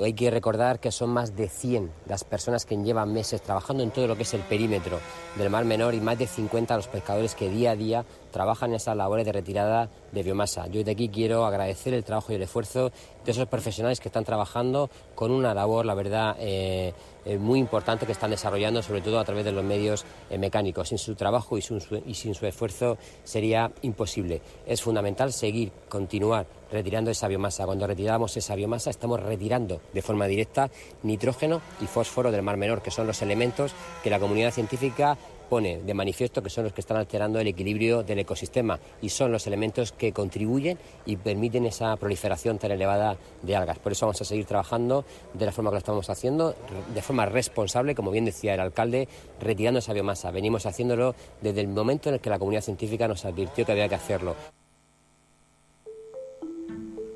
Hay 0.01 0.13
que 0.13 0.31
recordar 0.31 0.79
que 0.79 0.91
son 0.91 1.11
más 1.11 1.35
de 1.35 1.49
100 1.49 1.91
las 2.07 2.23
personas 2.23 2.65
que 2.65 2.75
llevan 2.77 3.13
meses 3.13 3.41
trabajando 3.41 3.83
en 3.83 3.91
todo 3.91 4.07
lo 4.07 4.15
que 4.15 4.23
es 4.23 4.33
el 4.33 4.41
perímetro 4.41 4.99
del 5.35 5.49
Mar 5.49 5.65
Menor 5.65 5.93
y 5.93 6.01
más 6.01 6.17
de 6.17 6.25
50 6.25 6.75
los 6.75 6.87
pescadores 6.87 7.35
que 7.35 7.49
día 7.49 7.71
a 7.71 7.75
día 7.75 8.05
trabajan 8.31 8.71
en 8.71 8.77
esas 8.77 8.97
labores 8.97 9.25
de 9.25 9.31
retirada 9.31 9.89
de 10.11 10.23
biomasa. 10.23 10.67
Yo 10.67 10.83
de 10.83 10.91
aquí 10.91 11.09
quiero 11.09 11.45
agradecer 11.45 11.93
el 11.93 12.03
trabajo 12.03 12.31
y 12.31 12.35
el 12.35 12.41
esfuerzo 12.41 12.91
de 13.23 13.31
esos 13.31 13.47
profesionales 13.47 13.99
que 13.99 14.09
están 14.09 14.25
trabajando 14.25 14.89
con 15.15 15.31
una 15.31 15.53
labor, 15.53 15.85
la 15.85 15.93
verdad, 15.93 16.35
eh, 16.39 16.93
eh, 17.27 17.37
muy 17.37 17.59
importante 17.59 18.05
que 18.05 18.13
están 18.13 18.31
desarrollando, 18.31 18.81
sobre 18.81 19.01
todo 19.01 19.19
a 19.19 19.25
través 19.25 19.43
de 19.43 19.51
los 19.51 19.63
medios 19.63 20.05
eh, 20.29 20.37
mecánicos. 20.37 20.87
Sin 20.87 20.97
su 20.97 21.13
trabajo 21.15 21.57
y, 21.57 21.63
y 22.05 22.13
sin 22.13 22.33
su 22.33 22.45
esfuerzo 22.45 22.97
sería 23.25 23.69
imposible. 23.81 24.41
Es 24.65 24.81
fundamental 24.81 25.33
seguir, 25.33 25.73
continuar 25.89 26.47
retirando 26.71 27.11
esa 27.11 27.27
biomasa. 27.27 27.65
Cuando 27.65 27.85
retiramos 27.85 28.37
esa 28.37 28.55
biomasa 28.55 28.89
estamos 28.89 29.21
retirando 29.21 29.81
de 29.93 30.01
forma 30.01 30.25
directa 30.27 30.69
nitrógeno 31.03 31.61
y 31.81 31.85
fósforo 31.87 32.31
del 32.31 32.43
Mar 32.43 32.55
Menor, 32.55 32.81
que 32.81 32.91
son 32.91 33.07
los 33.07 33.21
elementos 33.21 33.73
que 34.03 34.09
la 34.09 34.19
comunidad 34.19 34.51
científica 34.51 35.17
pone 35.49 35.79
de 35.79 35.93
manifiesto 35.93 36.43
que 36.43 36.49
son 36.49 36.65
los 36.65 36.73
que 36.73 36.81
están 36.81 36.97
alterando 36.97 37.39
el 37.39 37.47
equilibrio 37.47 38.03
del 38.03 38.19
ecosistema 38.19 38.79
y 39.01 39.09
son 39.09 39.31
los 39.31 39.47
elementos 39.47 39.91
que 39.91 40.11
contribuyen 40.11 40.77
y 41.05 41.17
permiten 41.17 41.65
esa 41.65 41.95
proliferación 41.97 42.57
tan 42.57 42.71
elevada 42.71 43.17
de 43.41 43.55
algas. 43.55 43.79
Por 43.79 43.91
eso 43.91 44.05
vamos 44.05 44.21
a 44.21 44.25
seguir 44.25 44.45
trabajando 44.45 45.05
de 45.33 45.45
la 45.45 45.51
forma 45.51 45.69
que 45.71 45.75
lo 45.75 45.79
estamos 45.79 46.09
haciendo, 46.09 46.55
de 46.93 47.01
forma 47.01 47.25
responsable, 47.25 47.95
como 47.95 48.11
bien 48.11 48.25
decía 48.25 48.53
el 48.53 48.59
alcalde, 48.59 49.07
retirando 49.39 49.79
esa 49.79 49.93
biomasa. 49.93 50.31
Venimos 50.31 50.65
haciéndolo 50.65 51.15
desde 51.41 51.61
el 51.61 51.67
momento 51.67 52.09
en 52.09 52.15
el 52.15 52.21
que 52.21 52.29
la 52.29 52.39
comunidad 52.39 52.61
científica 52.61 53.07
nos 53.07 53.25
advirtió 53.25 53.65
que 53.65 53.71
había 53.71 53.89
que 53.89 53.95
hacerlo. 53.95 54.35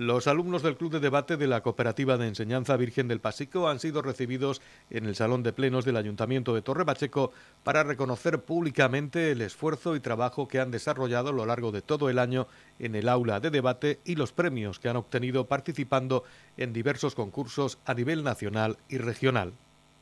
Los 0.00 0.28
alumnos 0.28 0.62
del 0.62 0.78
Club 0.78 0.92
de 0.92 0.98
Debate 1.00 1.36
de 1.36 1.46
la 1.46 1.62
Cooperativa 1.62 2.16
de 2.16 2.26
Enseñanza 2.26 2.74
Virgen 2.78 3.06
del 3.06 3.20
Pasico 3.20 3.68
han 3.68 3.80
sido 3.80 4.00
recibidos 4.00 4.62
en 4.88 5.04
el 5.04 5.14
Salón 5.14 5.42
de 5.42 5.52
Plenos 5.52 5.84
del 5.84 5.98
Ayuntamiento 5.98 6.54
de 6.54 6.62
Torre 6.62 6.86
Pacheco 6.86 7.32
para 7.64 7.82
reconocer 7.82 8.42
públicamente 8.42 9.30
el 9.30 9.42
esfuerzo 9.42 9.94
y 9.94 10.00
trabajo 10.00 10.48
que 10.48 10.58
han 10.58 10.70
desarrollado 10.70 11.28
a 11.28 11.32
lo 11.32 11.44
largo 11.44 11.70
de 11.70 11.82
todo 11.82 12.08
el 12.08 12.18
año 12.18 12.46
en 12.78 12.94
el 12.94 13.10
aula 13.10 13.40
de 13.40 13.50
debate 13.50 14.00
y 14.06 14.14
los 14.14 14.32
premios 14.32 14.78
que 14.78 14.88
han 14.88 14.96
obtenido 14.96 15.48
participando 15.48 16.24
en 16.56 16.72
diversos 16.72 17.14
concursos 17.14 17.76
a 17.84 17.92
nivel 17.92 18.24
nacional 18.24 18.78
y 18.88 18.96
regional. 18.96 19.52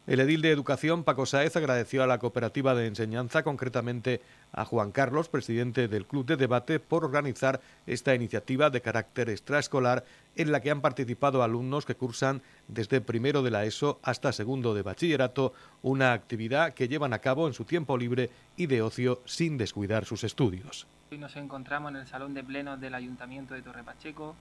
El 0.08 0.20
edil 0.20 0.40
de 0.40 0.50
Educación, 0.50 1.04
Paco 1.04 1.26
Saez, 1.26 1.54
agradeció 1.54 2.02
a 2.02 2.06
la 2.06 2.18
cooperativa 2.18 2.74
de 2.74 2.86
enseñanza, 2.86 3.42
concretamente 3.42 4.22
a 4.52 4.64
Juan 4.64 4.90
Carlos, 4.90 5.28
presidente 5.28 5.86
del 5.86 6.06
Club 6.06 6.24
de 6.24 6.38
Debate, 6.38 6.80
por 6.80 7.04
organizar 7.04 7.60
esta 7.86 8.14
iniciativa 8.14 8.70
de 8.70 8.80
carácter 8.80 9.28
extraescolar 9.28 10.06
en 10.34 10.50
la 10.50 10.62
que 10.62 10.70
han 10.70 10.80
participado 10.80 11.42
alumnos 11.42 11.84
que 11.84 11.94
cursan 11.94 12.40
desde 12.68 13.02
primero 13.02 13.42
de 13.42 13.50
la 13.50 13.66
ESO 13.66 14.00
hasta 14.02 14.32
segundo 14.32 14.72
de 14.72 14.80
bachillerato, 14.80 15.52
una 15.82 16.14
actividad 16.14 16.72
que 16.72 16.88
llevan 16.88 17.12
a 17.12 17.18
cabo 17.18 17.46
en 17.46 17.52
su 17.52 17.66
tiempo 17.66 17.98
libre 17.98 18.30
y 18.56 18.66
de 18.66 18.80
ocio 18.80 19.20
sin 19.26 19.58
descuidar 19.58 20.06
sus 20.06 20.24
estudios. 20.24 20.86
Hoy 21.12 21.18
nos 21.18 21.36
encontramos 21.36 21.90
en 21.90 21.96
el 21.98 22.06
Salón 22.06 22.32
de 22.32 22.42
Plenos 22.42 22.80
del 22.80 22.94
Ayuntamiento 22.94 23.52
de 23.52 23.60
Torre 23.60 23.84
Pacheco. 23.84 24.34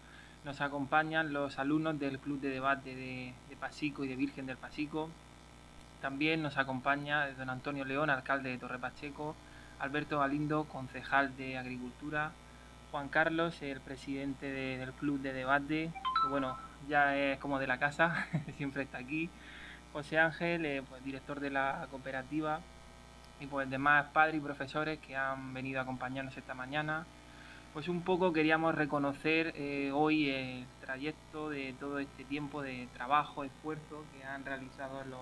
Nos 0.46 0.62
acompañan 0.62 1.34
los 1.34 1.60
alumnos 1.60 2.00
del 2.00 2.20
Club 2.20 2.40
de 2.40 2.52
Debate 2.52 2.96
de, 2.96 3.34
de 3.50 3.56
Pasico 3.58 4.06
y 4.06 4.08
de 4.08 4.16
Virgen 4.16 4.46
del 4.46 4.56
Pasico, 4.56 5.10
también 6.02 6.42
nos 6.42 6.58
acompaña 6.58 7.28
don 7.32 7.50
Antonio 7.50 7.86
León, 7.86 8.10
alcalde 8.10 8.50
de 8.50 8.58
Torre 8.58 8.80
Pacheco, 8.80 9.36
Alberto 9.80 10.20
Galindo, 10.20 10.66
concejal 10.66 11.36
de 11.38 11.58
Agricultura, 11.58 12.32
Juan 12.92 13.10
Carlos, 13.10 13.62
el 13.62 13.82
presidente 13.82 14.52
del 14.52 14.92
club 14.94 15.20
de 15.22 15.34
debate, 15.34 15.92
que 16.22 16.30
bueno, 16.30 16.58
ya 16.88 17.16
es 17.16 17.40
como 17.40 17.60
de 17.60 17.68
la 17.68 17.80
casa, 17.80 18.28
siempre 18.58 18.84
está 18.84 19.00
aquí, 19.00 19.30
José 19.94 20.20
Ángel, 20.20 20.66
eh, 20.66 20.84
pues, 20.88 21.04
director 21.04 21.40
de 21.40 21.50
la 21.50 21.88
cooperativa, 21.90 22.60
y 23.40 23.46
pues 23.48 23.70
demás 23.70 24.08
padres 24.14 24.36
y 24.36 24.40
profesores 24.40 25.00
que 25.00 25.16
han 25.16 25.54
venido 25.54 25.80
a 25.80 25.84
acompañarnos 25.84 26.36
esta 26.38 26.54
mañana. 26.54 27.06
Pues 27.74 27.88
un 27.88 28.02
poco 28.02 28.34
queríamos 28.34 28.74
reconocer 28.74 29.54
eh, 29.56 29.92
hoy 29.94 30.30
el 30.30 30.66
trayecto 30.82 31.50
de 31.50 31.76
todo 31.80 32.00
este 32.00 32.24
tiempo 32.24 32.64
de 32.64 32.88
trabajo, 32.94 33.44
esfuerzo 33.44 34.04
que 34.14 34.26
han 34.26 34.44
realizado 34.46 35.04
los 35.04 35.20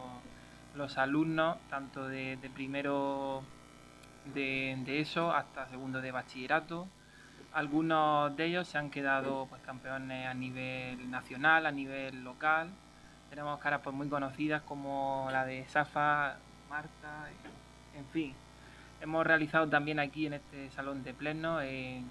los 0.76 0.98
alumnos, 0.98 1.58
tanto 1.70 2.08
de, 2.08 2.38
primero 2.54 3.44
de, 4.34 5.00
eso 5.00 5.32
hasta 5.32 5.68
segundo 5.70 6.02
de 6.02 6.12
bachillerato. 6.12 6.88
Algunos 7.54 8.36
de 8.36 8.46
ellos 8.46 8.68
se 8.68 8.78
han 8.78 8.90
quedado 8.90 9.48
pues, 9.50 9.62
campeones 9.62 10.28
a 10.28 10.34
nivel 10.34 11.10
nacional, 11.10 11.66
a 11.66 11.72
nivel 11.72 12.24
local. 12.24 12.70
Tenemos 13.30 13.60
caras 13.60 13.82
pues, 13.84 13.96
muy 13.96 14.10
conocidas 14.10 14.62
como 14.64 15.30
la 15.32 15.46
de 15.46 15.66
Safa, 15.70 16.36
Marta, 16.70 17.30
en 17.96 18.06
fin. 18.08 18.34
Hemos 19.02 19.26
realizado 19.26 19.68
también 19.70 20.00
aquí 20.00 20.28
en 20.28 20.34
este 20.34 20.70
salón 20.72 21.04
de 21.04 21.14
pleno 21.14 21.62
eh, 21.62 22.02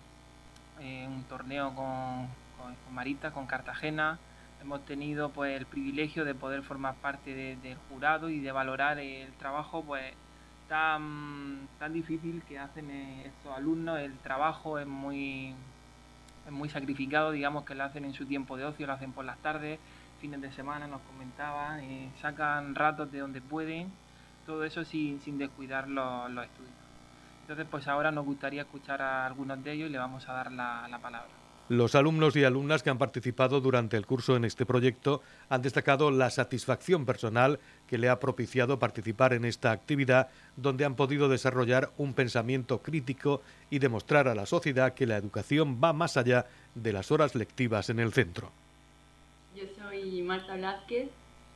eh, 0.80 1.06
un 1.08 1.24
torneo 1.24 1.74
con, 1.74 2.28
con 2.58 2.94
Marita, 2.94 3.30
con 3.30 3.46
Cartagena, 3.46 4.18
hemos 4.60 4.84
tenido 4.86 5.30
pues 5.30 5.58
el 5.58 5.66
privilegio 5.66 6.24
de 6.24 6.34
poder 6.34 6.62
formar 6.62 6.94
parte 6.96 7.34
del 7.34 7.76
jurado 7.88 8.28
y 8.28 8.40
de 8.40 8.52
valorar 8.52 8.98
el 8.98 9.32
trabajo 9.34 9.82
pues 9.84 10.14
tan, 10.68 11.68
tan 11.78 11.92
difícil 11.92 12.42
que 12.48 12.58
hacen 12.58 12.90
estos 12.90 13.56
alumnos. 13.56 13.98
El 13.98 14.16
trabajo 14.18 14.78
es 14.78 14.86
muy, 14.86 15.54
es 16.46 16.52
muy 16.52 16.68
sacrificado, 16.68 17.30
digamos 17.30 17.64
que 17.64 17.74
lo 17.74 17.84
hacen 17.84 18.04
en 18.04 18.14
su 18.14 18.26
tiempo 18.26 18.56
de 18.56 18.64
ocio, 18.64 18.86
lo 18.86 18.94
hacen 18.94 19.12
por 19.12 19.24
las 19.24 19.38
tardes, 19.38 19.78
fines 20.20 20.40
de 20.40 20.50
semana, 20.52 20.86
nos 20.86 21.02
comentaban, 21.02 21.80
eh, 21.80 22.10
sacan 22.20 22.74
ratos 22.74 23.12
de 23.12 23.18
donde 23.18 23.40
pueden, 23.40 23.92
todo 24.46 24.64
eso 24.64 24.84
sin, 24.84 25.20
sin 25.20 25.38
descuidar 25.38 25.88
los, 25.88 26.30
estudios. 26.44 26.74
Entonces 27.42 27.66
pues 27.70 27.86
ahora 27.88 28.10
nos 28.10 28.24
gustaría 28.24 28.62
escuchar 28.62 29.02
a 29.02 29.26
algunos 29.26 29.62
de 29.62 29.72
ellos 29.72 29.90
y 29.90 29.92
le 29.92 29.98
vamos 29.98 30.26
a 30.28 30.32
dar 30.32 30.50
la 30.50 30.98
palabra. 31.02 31.43
Los 31.70 31.94
alumnos 31.94 32.36
y 32.36 32.44
alumnas 32.44 32.82
que 32.82 32.90
han 32.90 32.98
participado 32.98 33.62
durante 33.62 33.96
el 33.96 34.04
curso 34.04 34.36
en 34.36 34.44
este 34.44 34.66
proyecto 34.66 35.22
han 35.48 35.62
destacado 35.62 36.10
la 36.10 36.28
satisfacción 36.28 37.06
personal 37.06 37.58
que 37.88 37.96
le 37.96 38.10
ha 38.10 38.20
propiciado 38.20 38.78
participar 38.78 39.32
en 39.32 39.46
esta 39.46 39.70
actividad, 39.70 40.28
donde 40.56 40.84
han 40.84 40.94
podido 40.94 41.30
desarrollar 41.30 41.90
un 41.96 42.12
pensamiento 42.12 42.82
crítico 42.82 43.40
y 43.70 43.78
demostrar 43.78 44.28
a 44.28 44.34
la 44.34 44.44
sociedad 44.44 44.92
que 44.92 45.06
la 45.06 45.16
educación 45.16 45.80
va 45.82 45.94
más 45.94 46.18
allá 46.18 46.46
de 46.74 46.92
las 46.92 47.10
horas 47.10 47.34
lectivas 47.34 47.88
en 47.88 47.98
el 47.98 48.12
centro. 48.12 48.52
Yo 49.56 49.64
soy 49.78 50.20
Marta 50.20 50.56
Blázquez 50.56 51.08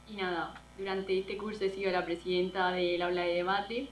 y 0.09 0.17
nada, 0.17 0.55
durante 0.79 1.19
este 1.19 1.37
curso 1.37 1.65
he 1.65 1.71
sido 1.71 1.93
la 1.93 2.07
presidenta 2.07 2.71
del 2.73 3.03
aula 3.03 3.23
de 3.23 3.35
debate. 3.35 3.89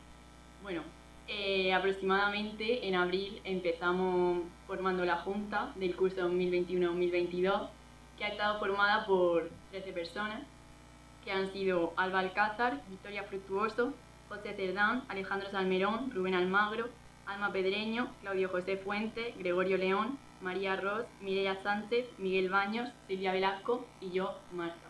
Bueno, 0.62 0.82
Eh, 1.28 1.72
aproximadamente 1.72 2.86
en 2.86 2.94
abril 2.94 3.40
empezamos 3.42 4.44
formando 4.68 5.04
la 5.04 5.16
Junta 5.16 5.72
del 5.74 5.96
curso 5.96 6.28
2021-2022, 6.28 7.68
que 8.16 8.24
ha 8.24 8.28
estado 8.28 8.60
formada 8.60 9.04
por 9.06 9.50
13 9.72 9.92
personas, 9.92 10.42
que 11.24 11.32
han 11.32 11.52
sido 11.52 11.92
Alba 11.96 12.20
Alcázar, 12.20 12.80
Victoria 12.88 13.24
Fructuoso, 13.24 13.92
José 14.28 14.54
Cerdán, 14.54 15.02
Alejandro 15.08 15.50
Salmerón, 15.50 16.12
Rubén 16.14 16.34
Almagro, 16.34 16.88
Alma 17.26 17.52
Pedreño, 17.52 18.08
Claudio 18.20 18.48
José 18.48 18.76
Fuente, 18.76 19.34
Gregorio 19.36 19.78
León, 19.78 20.18
María 20.40 20.76
Ross, 20.76 21.06
Mireia 21.20 21.60
Sánchez, 21.64 22.06
Miguel 22.18 22.50
Baños, 22.50 22.88
Silvia 23.08 23.32
Velasco 23.32 23.84
y 24.00 24.10
yo, 24.10 24.38
Marta. 24.52 24.86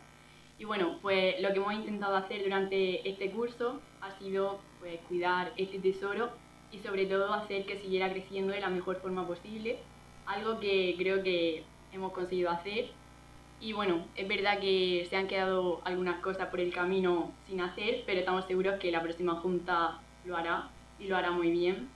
Y 0.59 0.65
bueno, 0.65 0.99
pues 1.01 1.41
lo 1.41 1.49
que 1.53 1.57
hemos 1.57 1.75
intentado 1.75 2.17
hacer 2.17 2.43
durante 2.43 3.09
este 3.09 3.31
curso 3.31 3.81
ha 4.01 4.19
sido 4.19 4.61
pues, 4.87 5.01
cuidar 5.09 5.53
este 5.57 5.81
tesoro 5.81 6.31
y 6.71 6.79
sobre 6.79 7.07
todo 7.07 7.33
hacer 7.35 7.67
que 7.67 7.81
siguiera 7.81 8.09
creciendo 8.09 8.53
de 8.53 8.61
la 8.61 8.69
mejor 8.69 9.01
forma 9.01 9.27
posible, 9.27 9.79
algo 10.27 10.61
que 10.61 10.95
creo 10.97 11.25
que 11.25 11.65
hemos 11.93 12.13
conseguido 12.13 12.51
hacer. 12.51 12.91
Y 13.61 13.73
bueno, 13.73 14.07
es 14.15 14.29
verdad 14.29 14.61
que 14.61 15.05
se 15.11 15.17
han 15.17 15.27
quedado 15.27 15.81
algunas 15.85 16.21
cosas 16.21 16.51
por 16.51 16.61
el 16.61 16.73
camino 16.73 17.33
sin 17.49 17.61
hacer, 17.61 18.05
pero 18.07 18.21
estamos 18.21 18.45
seguros 18.45 18.79
que 18.79 18.93
la 18.93 19.03
próxima 19.03 19.35
junta 19.41 19.99
lo 20.25 20.37
hará 20.37 20.69
y 21.01 21.09
lo 21.09 21.17
hará 21.17 21.33
muy 21.33 21.51
bien. 21.51 21.89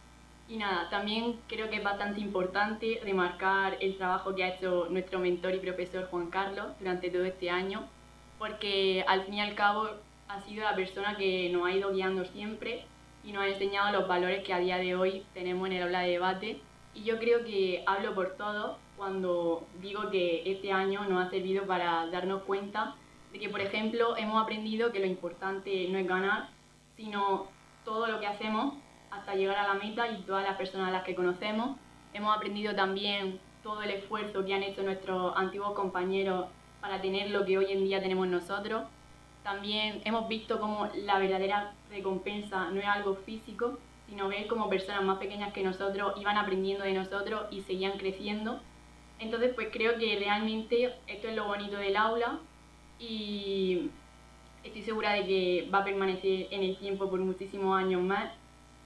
Y 0.49 0.57
nada, 0.57 0.91
también 0.91 1.39
creo 1.47 1.71
que 1.71 1.77
es 1.77 1.85
bastante 1.85 2.21
importante 2.21 3.01
remarcar 3.05 3.77
el 3.81 3.97
trabajo 3.99 4.35
que 4.35 4.43
ha 4.43 4.57
hecho 4.57 4.89
nuestro 4.91 5.21
mentor 5.21 5.55
y 5.55 5.59
profesor 5.61 6.09
Juan 6.11 6.29
Carlos 6.29 6.67
durante 6.81 7.09
todo 7.09 7.25
este 7.25 7.51
año, 7.51 7.89
porque 8.37 9.05
al 9.07 9.27
fin 9.27 9.35
y 9.35 9.41
al 9.43 9.55
cabo 9.55 9.91
ha 10.31 10.41
sido 10.43 10.63
la 10.63 10.77
persona 10.77 11.17
que 11.17 11.51
nos 11.51 11.67
ha 11.67 11.73
ido 11.73 11.93
guiando 11.93 12.25
siempre 12.25 12.85
y 13.25 13.33
nos 13.33 13.43
ha 13.43 13.49
enseñado 13.49 13.91
los 13.99 14.09
valores 14.09 14.45
que 14.45 14.55
a 14.55 14.59
día 14.59 14.79
de 14.79 14.95
hoy 14.95 15.25
tenemos 15.35 15.67
en 15.67 15.75
el 15.75 15.83
aula 15.83 16.01
de 16.01 16.11
debate. 16.11 16.61
Y 16.95 17.03
yo 17.03 17.19
creo 17.19 17.45
que 17.45 17.83
hablo 17.87 18.15
por 18.15 18.37
todos 18.37 18.77
cuando 18.97 19.67
digo 19.81 20.11
que 20.11 20.51
este 20.51 20.73
año 20.73 21.05
nos 21.09 21.27
ha 21.27 21.31
servido 21.31 21.67
para 21.67 22.07
darnos 22.07 22.43
cuenta 22.45 22.95
de 23.33 23.39
que, 23.39 23.49
por 23.49 23.61
ejemplo, 23.61 24.17
hemos 24.17 24.41
aprendido 24.41 24.93
que 24.93 25.01
lo 25.01 25.07
importante 25.07 25.89
no 25.89 25.99
es 25.99 26.07
ganar, 26.07 26.49
sino 26.97 27.49
todo 27.85 28.07
lo 28.07 28.21
que 28.21 28.27
hacemos 28.27 28.75
hasta 29.11 29.35
llegar 29.35 29.57
a 29.57 29.67
la 29.67 29.75
meta 29.75 30.09
y 30.09 30.23
todas 30.23 30.45
las 30.45 30.57
personas 30.57 30.89
a 30.89 30.93
las 30.93 31.05
que 31.05 31.15
conocemos. 31.15 31.77
Hemos 32.13 32.37
aprendido 32.37 32.75
también 32.75 33.41
todo 33.63 33.83
el 33.83 33.91
esfuerzo 33.91 34.45
que 34.45 34.55
han 34.55 34.63
hecho 34.63 34.83
nuestros 34.83 35.37
antiguos 35.37 35.73
compañeros 35.75 36.47
para 36.81 37.01
tener 37.01 37.31
lo 37.31 37.45
que 37.45 37.59
hoy 37.59 37.67
en 37.71 37.85
día 37.85 38.01
tenemos 38.01 38.29
nosotros. 38.29 38.85
También 39.43 40.03
hemos 40.05 40.29
visto 40.29 40.61
cómo 40.61 40.89
la 40.95 41.19
verdadera 41.19 41.73
recompensa 41.91 42.71
no 42.71 42.81
es 42.81 42.87
algo 42.87 43.15
físico, 43.15 43.79
sino 44.09 44.29
ver 44.29 44.47
cómo 44.47 44.69
personas 44.69 45.03
más 45.03 45.19
pequeñas 45.19 45.53
que 45.53 45.63
nosotros 45.63 46.15
iban 46.21 46.37
aprendiendo 46.37 46.85
de 46.85 46.93
nosotros 46.93 47.47
y 47.51 47.63
seguían 47.63 47.99
creciendo. 47.99 48.61
Entonces, 49.19 49.53
pues 49.55 49.69
creo 49.73 49.99
que 49.99 50.19
realmente 50.19 50.95
esto 51.07 51.29
es 51.29 51.37
lo 51.37 51.47
bonito 51.47 51.77
del 51.77 51.97
aula 51.97 52.39
y 52.99 53.91
estoy 54.65 54.83
segura 54.83 55.13
de 55.13 55.27
que 55.27 55.71
va 55.73 55.79
a 55.79 55.85
permanecer 55.85 56.49
en 56.51 56.63
el 56.63 56.77
tiempo 56.77 57.09
por 57.09 57.21
muchísimos 57.21 57.79
años 57.79 58.03
más 58.03 58.31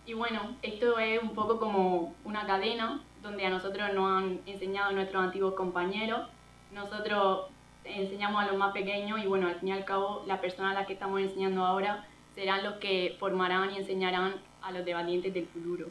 y 0.06 0.12
bueno, 0.12 0.56
esto 0.62 0.99
es 0.99 1.23
un 1.23 1.30
poco 1.30 1.58
como 1.58 2.14
una 2.25 2.46
cadena 2.46 3.00
donde 3.23 3.46
a 3.46 3.50
nosotros 3.50 3.94
nos 3.94 4.11
han 4.11 4.40
enseñado 4.44 4.92
nuestros 4.92 5.25
antiguos 5.25 5.54
compañeros, 5.54 6.28
nosotros 6.73 7.46
enseñamos 7.85 8.43
a 8.43 8.47
los 8.47 8.57
más 8.57 8.73
pequeños 8.73 9.23
y 9.23 9.26
bueno, 9.26 9.47
al 9.47 9.57
fin 9.57 9.69
y 9.69 9.73
al 9.73 9.85
cabo 9.85 10.25
las 10.26 10.41
personas 10.41 10.73
a 10.73 10.81
las 10.81 10.87
que 10.87 10.95
estamos 10.95 11.21
enseñando 11.21 11.64
ahora 11.64 12.07
serán 12.35 12.64
los 12.64 12.75
que 12.75 13.17
formarán 13.19 13.73
y 13.73 13.79
enseñarán 13.79 14.35
a 14.62 14.73
los 14.73 14.85
debatientes 14.85 15.33
del 15.33 15.47
futuro. 15.47 15.88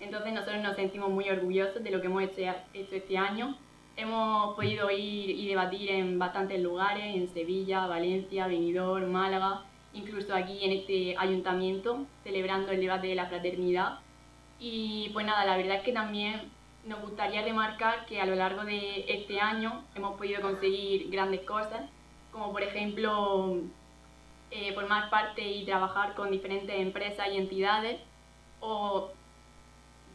Entonces 0.00 0.32
nosotros 0.32 0.62
nos 0.62 0.76
sentimos 0.76 1.10
muy 1.10 1.28
orgullosos 1.30 1.82
de 1.82 1.90
lo 1.90 2.00
que 2.00 2.06
hemos 2.08 2.22
hecho, 2.22 2.42
hecho 2.74 2.96
este 2.96 3.16
año. 3.16 3.56
Hemos 3.96 4.54
podido 4.54 4.90
ir 4.90 5.30
y 5.30 5.48
debatir 5.48 5.90
en 5.90 6.18
bastantes 6.18 6.60
lugares, 6.60 7.16
en 7.16 7.28
Sevilla, 7.28 7.86
Valencia, 7.86 8.46
Benidorm, 8.46 9.10
Málaga, 9.10 9.62
incluso 9.94 10.34
aquí 10.34 10.62
en 10.62 10.72
este 10.72 11.16
ayuntamiento, 11.16 12.04
celebrando 12.22 12.72
el 12.72 12.80
debate 12.80 13.06
de 13.06 13.14
la 13.14 13.26
fraternidad. 13.26 14.00
Y 14.58 15.10
pues 15.14 15.24
nada, 15.24 15.46
la 15.46 15.56
verdad 15.56 15.76
es 15.76 15.82
que 15.82 15.92
también 15.92 16.50
nos 16.86 17.00
gustaría 17.02 17.42
remarcar 17.42 18.06
que 18.06 18.20
a 18.20 18.26
lo 18.26 18.34
largo 18.34 18.64
de 18.64 19.04
este 19.08 19.40
año 19.40 19.84
hemos 19.94 20.16
podido 20.16 20.40
conseguir 20.40 21.10
grandes 21.10 21.40
cosas, 21.42 21.82
como 22.30 22.52
por 22.52 22.62
ejemplo 22.62 23.58
eh, 24.50 24.72
formar 24.72 25.10
parte 25.10 25.42
y 25.42 25.64
trabajar 25.64 26.14
con 26.14 26.30
diferentes 26.30 26.74
empresas 26.78 27.28
y 27.32 27.36
entidades, 27.36 28.00
o 28.60 29.10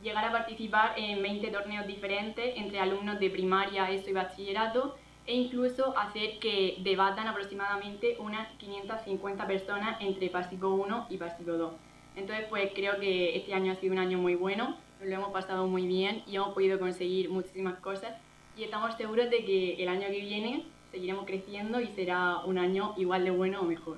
llegar 0.02 0.26
a 0.26 0.32
participar 0.32 0.94
en 0.98 1.22
20 1.22 1.52
torneos 1.52 1.86
diferentes 1.86 2.58
entre 2.58 2.80
alumnos 2.80 3.20
de 3.20 3.30
primaria, 3.30 3.92
ESO 3.92 4.10
y 4.10 4.14
bachillerato, 4.14 4.96
e 5.28 5.36
incluso 5.36 5.96
hacer 5.98 6.40
que 6.40 6.78
debatan 6.80 7.28
aproximadamente 7.28 8.16
unas 8.20 8.48
550 8.58 9.46
personas 9.46 10.02
entre 10.02 10.30
Pasico 10.30 10.70
1 10.70 11.08
y 11.10 11.18
Pasico 11.18 11.52
2. 11.52 11.74
Entonces, 12.16 12.46
pues 12.50 12.72
creo 12.74 13.00
que 13.00 13.38
este 13.38 13.54
año 13.54 13.72
ha 13.72 13.76
sido 13.76 13.94
un 13.94 14.00
año 14.00 14.18
muy 14.18 14.36
bueno, 14.36 14.76
lo 15.04 15.16
hemos 15.16 15.32
pasado 15.32 15.68
muy 15.68 15.88
bien 15.88 16.24
y 16.28 16.36
hemos 16.36 16.54
podido 16.54 16.80
conseguir 16.80 17.30
muchísimas 17.30 17.80
cosas 17.80 18.14
y 18.56 18.64
estamos 18.64 18.96
seguros 18.96 19.30
de 19.30 19.44
que 19.44 19.82
el 19.82 19.90
año 19.90 20.08
que 20.08 20.22
viene 20.22 20.66
seguiremos 20.92 21.26
creciendo 21.26 21.80
y 21.80 21.88
será 21.88 22.40
un 22.46 22.58
año 22.58 22.94
igual 22.98 23.24
de 23.24 23.32
bueno 23.32 23.62
o 23.62 23.64
mejor. 23.64 23.98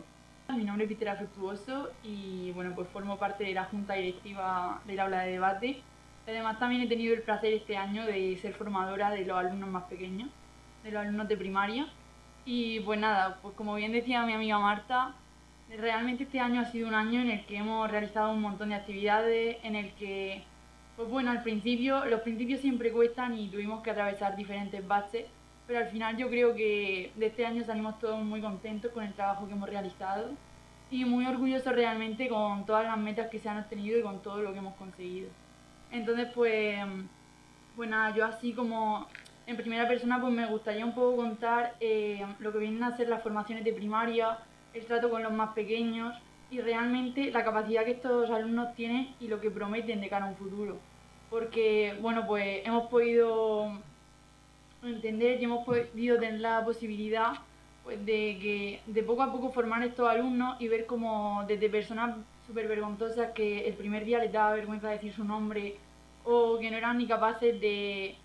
Mi 0.55 0.63
nombre 0.63 0.83
es 0.83 0.89
Vitera 0.89 1.15
Fructuoso 1.15 1.89
y 2.03 2.51
bueno, 2.51 2.73
pues 2.75 2.87
formo 2.89 3.17
parte 3.17 3.43
de 3.43 3.53
la 3.53 3.65
Junta 3.65 3.95
Directiva 3.95 4.81
del 4.85 4.99
Aula 4.99 5.21
de 5.21 5.31
Debate. 5.31 5.81
Además 6.27 6.59
también 6.59 6.81
he 6.81 6.87
tenido 6.87 7.13
el 7.13 7.21
placer 7.23 7.53
este 7.53 7.75
año 7.75 8.05
de 8.05 8.37
ser 8.37 8.53
formadora 8.53 9.09
de 9.09 9.25
los 9.25 9.37
alumnos 9.37 9.69
más 9.69 9.83
pequeños 9.85 10.29
de 10.83 10.91
los 10.91 11.01
alumnos 11.01 11.27
de 11.27 11.37
primaria. 11.37 11.87
Y 12.45 12.81
pues 12.81 12.99
nada, 12.99 13.39
pues 13.41 13.55
como 13.55 13.75
bien 13.75 13.91
decía 13.91 14.25
mi 14.25 14.33
amiga 14.33 14.59
Marta, 14.59 15.15
realmente 15.69 16.23
este 16.23 16.39
año 16.39 16.61
ha 16.61 16.65
sido 16.65 16.87
un 16.87 16.93
año 16.93 17.21
en 17.21 17.31
el 17.31 17.45
que 17.45 17.57
hemos 17.57 17.89
realizado 17.89 18.31
un 18.31 18.41
montón 18.41 18.69
de 18.69 18.75
actividades, 18.75 19.57
en 19.63 19.75
el 19.75 19.93
que, 19.93 20.43
pues 20.95 21.09
bueno, 21.09 21.31
al 21.31 21.41
principio, 21.43 22.05
los 22.05 22.21
principios 22.21 22.61
siempre 22.61 22.91
cuestan 22.91 23.33
y 23.37 23.49
tuvimos 23.49 23.81
que 23.81 23.91
atravesar 23.91 24.35
diferentes 24.35 24.85
baches, 24.85 25.33
pero 25.65 25.79
al 25.79 25.87
final 25.89 26.17
yo 26.17 26.29
creo 26.29 26.53
que 26.55 27.13
de 27.15 27.25
este 27.27 27.45
año 27.45 27.63
salimos 27.63 27.97
todos 27.99 28.23
muy 28.23 28.41
contentos 28.41 28.91
con 28.91 29.03
el 29.03 29.13
trabajo 29.15 29.47
que 29.47 29.53
hemos 29.53 29.69
realizado 29.69 30.39
y 30.89 31.05
muy 31.05 31.25
orgullosos 31.25 31.73
realmente 31.73 32.29
con 32.29 32.65
todas 32.65 32.85
las 32.85 32.97
metas 32.99 33.29
que 33.29 33.39
se 33.39 33.49
han 33.49 33.57
obtenido 33.59 33.97
y 33.97 34.03
con 34.03 34.21
todo 34.21 34.41
lo 34.43 34.51
que 34.53 34.59
hemos 34.59 34.75
conseguido. 34.75 35.35
Entonces, 35.89 36.29
pues, 36.33 36.77
pues 37.73 37.89
yo 38.15 38.25
así 38.25 38.53
como 38.53 39.07
en 39.45 39.57
primera 39.57 39.87
persona 39.87 40.21
pues 40.21 40.33
me 40.33 40.45
gustaría 40.47 40.85
un 40.85 40.93
poco 40.93 41.17
contar 41.17 41.75
eh, 41.79 42.21
lo 42.39 42.51
que 42.51 42.59
vienen 42.59 42.83
a 42.83 42.95
ser 42.95 43.09
las 43.09 43.23
formaciones 43.23 43.63
de 43.65 43.73
primaria, 43.73 44.39
el 44.71 44.85
trato 44.85 45.09
con 45.09 45.23
los 45.23 45.33
más 45.33 45.53
pequeños 45.53 46.15
y 46.53 46.61
realmente 46.61 47.31
la 47.31 47.43
capacidad 47.43 47.83
que 47.83 47.91
estos 47.91 48.29
alumnos 48.29 48.75
tienen 48.75 49.15
y 49.19 49.27
lo 49.27 49.41
que 49.41 49.49
prometen 49.49 49.99
de 49.99 50.09
cara 50.09 50.25
a 50.25 50.29
un 50.29 50.35
futuro. 50.35 50.77
Porque, 51.29 51.97
bueno, 51.99 52.27
pues 52.27 52.61
hemos 52.65 52.89
podido 52.89 53.71
entender 54.83 55.41
y 55.41 55.45
hemos 55.45 55.65
podido 55.65 56.19
tener 56.19 56.39
la 56.39 56.63
posibilidad 56.63 57.33
pues, 57.83 58.05
de 58.05 58.37
que 58.39 58.81
de 58.85 59.01
poco 59.01 59.23
a 59.23 59.31
poco 59.31 59.51
formar 59.51 59.81
estos 59.83 60.07
alumnos 60.07 60.61
y 60.61 60.67
ver 60.67 60.85
cómo 60.85 61.43
desde 61.47 61.69
personas 61.69 62.17
súper 62.45 62.67
vergonzosas 62.67 63.31
que 63.31 63.67
el 63.67 63.73
primer 63.73 64.05
día 64.05 64.19
les 64.19 64.31
daba 64.31 64.53
vergüenza 64.53 64.89
decir 64.89 65.11
su 65.11 65.23
nombre 65.23 65.77
o 66.23 66.59
que 66.59 66.69
no 66.69 66.77
eran 66.77 66.97
ni 66.97 67.07
capaces 67.07 67.59
de 67.59 68.17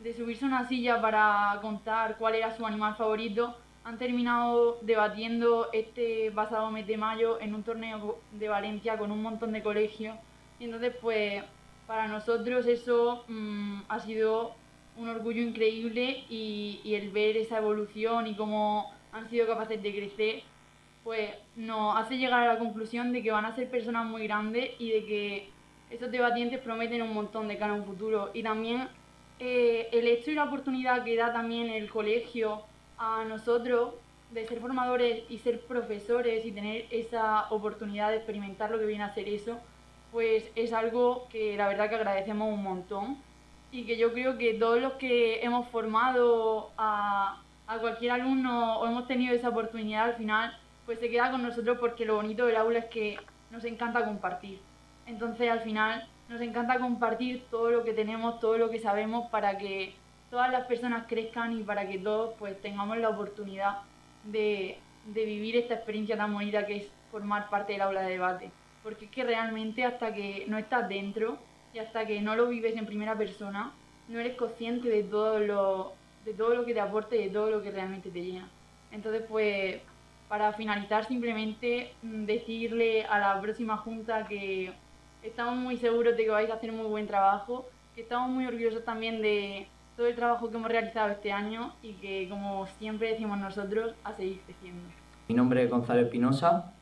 de 0.00 0.14
subirse 0.14 0.44
a 0.44 0.48
una 0.48 0.68
silla 0.68 1.00
para 1.00 1.58
contar 1.62 2.16
cuál 2.18 2.34
era 2.34 2.54
su 2.54 2.66
animal 2.66 2.96
favorito, 2.96 3.56
han 3.86 3.98
terminado 3.98 4.78
debatiendo 4.82 5.68
este 5.72 6.32
pasado 6.32 6.72
mes 6.72 6.88
de 6.88 6.96
mayo 6.96 7.40
en 7.40 7.54
un 7.54 7.62
torneo 7.62 8.18
de 8.32 8.48
Valencia 8.48 8.98
con 8.98 9.12
un 9.12 9.22
montón 9.22 9.52
de 9.52 9.62
colegios. 9.62 10.16
Y 10.58 10.64
entonces, 10.64 10.92
pues, 11.00 11.44
para 11.86 12.08
nosotros 12.08 12.66
eso 12.66 13.24
mm, 13.28 13.82
ha 13.88 14.00
sido 14.00 14.54
un 14.96 15.08
orgullo 15.08 15.40
increíble 15.40 16.24
y, 16.28 16.80
el 16.84 17.10
ver 17.10 17.36
esa 17.36 17.58
evolución 17.58 18.26
y 18.26 18.34
cómo 18.34 18.92
han 19.12 19.30
sido 19.30 19.46
capaces 19.46 19.80
de 19.80 19.94
crecer, 19.94 20.42
pues 21.04 21.30
nos 21.54 21.96
hace 21.96 22.18
llegar 22.18 22.42
a 22.42 22.54
la 22.54 22.58
conclusión 22.58 23.12
de 23.12 23.22
que 23.22 23.30
van 23.30 23.44
a 23.44 23.54
ser 23.54 23.70
personas 23.70 24.04
muy 24.04 24.24
grandes 24.24 24.72
y 24.80 24.90
de 24.90 25.04
que 25.04 25.50
esos 25.90 26.10
debatientes 26.10 26.58
prometen 26.58 27.02
un 27.02 27.14
montón 27.14 27.46
de 27.46 27.56
cara 27.56 27.74
a 27.74 27.76
un 27.76 27.84
futuro. 27.84 28.32
Y 28.34 28.42
también 28.42 28.88
eh, 29.38 29.88
el 29.92 30.08
hecho 30.08 30.32
y 30.32 30.34
la 30.34 30.44
oportunidad 30.44 31.04
que 31.04 31.14
da 31.14 31.32
también 31.32 31.68
el 31.68 31.88
colegio 31.88 32.64
a 32.98 33.24
nosotros 33.24 33.94
de 34.30 34.46
ser 34.46 34.60
formadores 34.60 35.24
y 35.28 35.38
ser 35.38 35.60
profesores 35.62 36.44
y 36.44 36.52
tener 36.52 36.86
esa 36.90 37.46
oportunidad 37.50 38.10
de 38.10 38.16
experimentar 38.16 38.70
lo 38.70 38.78
que 38.78 38.86
viene 38.86 39.04
a 39.04 39.14
ser 39.14 39.28
eso, 39.28 39.58
pues 40.12 40.50
es 40.54 40.72
algo 40.72 41.28
que 41.28 41.56
la 41.56 41.68
verdad 41.68 41.88
que 41.88 41.96
agradecemos 41.96 42.52
un 42.52 42.62
montón 42.62 43.18
y 43.70 43.84
que 43.84 43.96
yo 43.96 44.12
creo 44.12 44.38
que 44.38 44.54
todos 44.54 44.80
los 44.80 44.94
que 44.94 45.42
hemos 45.42 45.68
formado 45.68 46.70
a, 46.76 47.42
a 47.66 47.78
cualquier 47.78 48.12
alumno 48.12 48.78
o 48.78 48.86
hemos 48.86 49.06
tenido 49.06 49.34
esa 49.34 49.50
oportunidad 49.50 50.04
al 50.04 50.14
final, 50.14 50.56
pues 50.86 50.98
se 51.00 51.10
queda 51.10 51.30
con 51.30 51.42
nosotros 51.42 51.78
porque 51.78 52.04
lo 52.04 52.16
bonito 52.16 52.46
del 52.46 52.56
aula 52.56 52.78
es 52.78 52.86
que 52.86 53.18
nos 53.50 53.64
encanta 53.64 54.04
compartir. 54.04 54.60
Entonces 55.06 55.50
al 55.50 55.60
final 55.60 56.08
nos 56.28 56.40
encanta 56.40 56.78
compartir 56.78 57.44
todo 57.50 57.70
lo 57.70 57.84
que 57.84 57.92
tenemos, 57.92 58.40
todo 58.40 58.58
lo 58.58 58.70
que 58.70 58.80
sabemos 58.80 59.30
para 59.30 59.58
que 59.58 59.94
todas 60.30 60.50
las 60.50 60.66
personas 60.66 61.06
crezcan 61.06 61.58
y 61.58 61.62
para 61.62 61.88
que 61.88 61.98
todos 61.98 62.34
pues 62.38 62.60
tengamos 62.60 62.98
la 62.98 63.10
oportunidad 63.10 63.78
de, 64.24 64.78
de 65.06 65.24
vivir 65.24 65.56
esta 65.56 65.74
experiencia 65.74 66.16
tan 66.16 66.32
bonita 66.32 66.66
que 66.66 66.76
es 66.76 66.88
formar 67.10 67.48
parte 67.48 67.72
del 67.72 67.82
aula 67.82 68.02
de 68.02 68.12
debate. 68.12 68.50
Porque 68.82 69.06
es 69.06 69.10
que 69.10 69.24
realmente 69.24 69.84
hasta 69.84 70.14
que 70.14 70.44
no 70.48 70.58
estás 70.58 70.88
dentro 70.88 71.38
y 71.72 71.78
hasta 71.78 72.06
que 72.06 72.20
no 72.20 72.36
lo 72.36 72.48
vives 72.48 72.76
en 72.76 72.86
primera 72.86 73.16
persona, 73.16 73.72
no 74.08 74.18
eres 74.18 74.36
consciente 74.36 74.88
de 74.88 75.02
todo 75.02 75.40
lo, 75.40 75.92
de 76.24 76.34
todo 76.34 76.54
lo 76.54 76.64
que 76.64 76.74
te 76.74 76.80
aporta 76.80 77.16
y 77.16 77.24
de 77.24 77.30
todo 77.30 77.50
lo 77.50 77.62
que 77.62 77.70
realmente 77.70 78.10
te 78.10 78.22
llena. 78.22 78.48
Entonces, 78.92 79.22
pues, 79.28 79.80
para 80.28 80.52
finalizar, 80.52 81.04
simplemente 81.06 81.92
mm, 82.02 82.24
decirle 82.24 83.04
a 83.04 83.18
la 83.18 83.40
próxima 83.40 83.76
junta 83.76 84.26
que 84.26 84.72
estamos 85.22 85.56
muy 85.56 85.76
seguros 85.76 86.16
de 86.16 86.24
que 86.24 86.30
vais 86.30 86.50
a 86.50 86.54
hacer 86.54 86.70
un 86.70 86.78
muy 86.78 86.86
buen 86.86 87.06
trabajo, 87.06 87.66
que 87.94 88.02
estamos 88.02 88.30
muy 88.30 88.46
orgullosos 88.46 88.84
también 88.84 89.20
de 89.22 89.68
todo 89.96 90.06
el 90.06 90.14
trabajo 90.14 90.50
que 90.50 90.56
hemos 90.56 90.70
realizado 90.70 91.10
este 91.10 91.32
año 91.32 91.72
y 91.82 91.94
que, 91.94 92.28
como 92.28 92.66
siempre 92.78 93.12
decimos 93.12 93.38
nosotros, 93.38 93.94
a 94.04 94.12
seguir 94.12 94.40
creciendo. 94.44 94.82
Mi 95.28 95.34
nombre 95.34 95.62
es 95.62 95.70
Gonzalo 95.70 96.02
Espinosa. 96.02 96.72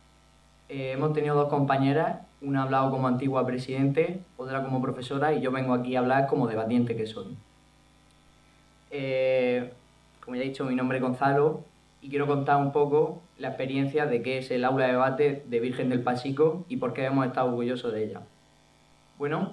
Eh, 0.68 0.92
hemos 0.92 1.12
tenido 1.12 1.36
dos 1.36 1.48
compañeras, 1.48 2.22
una 2.40 2.60
ha 2.60 2.62
hablado 2.64 2.90
como 2.90 3.06
antigua 3.06 3.46
presidente, 3.46 4.20
otra 4.36 4.64
como 4.64 4.82
profesora 4.82 5.32
y 5.32 5.40
yo 5.40 5.52
vengo 5.52 5.74
aquí 5.74 5.94
a 5.94 6.00
hablar 6.00 6.26
como 6.26 6.48
debatiente 6.48 6.96
que 6.96 7.06
soy. 7.06 7.36
Eh, 8.90 9.72
como 10.24 10.36
ya 10.36 10.42
he 10.42 10.46
dicho, 10.46 10.64
mi 10.64 10.74
nombre 10.74 10.98
es 10.98 11.02
Gonzalo 11.02 11.62
y 12.00 12.08
quiero 12.08 12.26
contar 12.26 12.56
un 12.56 12.72
poco 12.72 13.22
la 13.38 13.48
experiencia 13.48 14.06
de 14.06 14.22
qué 14.22 14.38
es 14.38 14.50
el 14.50 14.64
aula 14.64 14.86
de 14.86 14.92
debate 14.92 15.44
de 15.46 15.60
Virgen 15.60 15.88
del 15.88 16.02
Pasico 16.02 16.64
y 16.68 16.78
por 16.78 16.92
qué 16.94 17.04
hemos 17.04 17.26
estado 17.26 17.48
orgullosos 17.48 17.92
de 17.92 18.04
ella. 18.04 18.22
Bueno, 19.18 19.52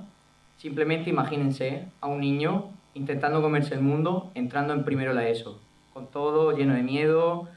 simplemente 0.57 1.09
imagínense 1.09 1.87
a 1.99 2.07
un 2.07 2.21
niño 2.21 2.71
intentando 2.93 3.41
comerse 3.41 3.73
el 3.73 3.81
mundo 3.81 4.31
entrando 4.35 4.73
en 4.73 4.83
primero 4.83 5.13
la 5.13 5.27
ESO, 5.27 5.59
con 5.93 6.07
todo 6.07 6.55
lleno 6.55 6.73
de 6.73 6.83
miedo, 6.83 7.47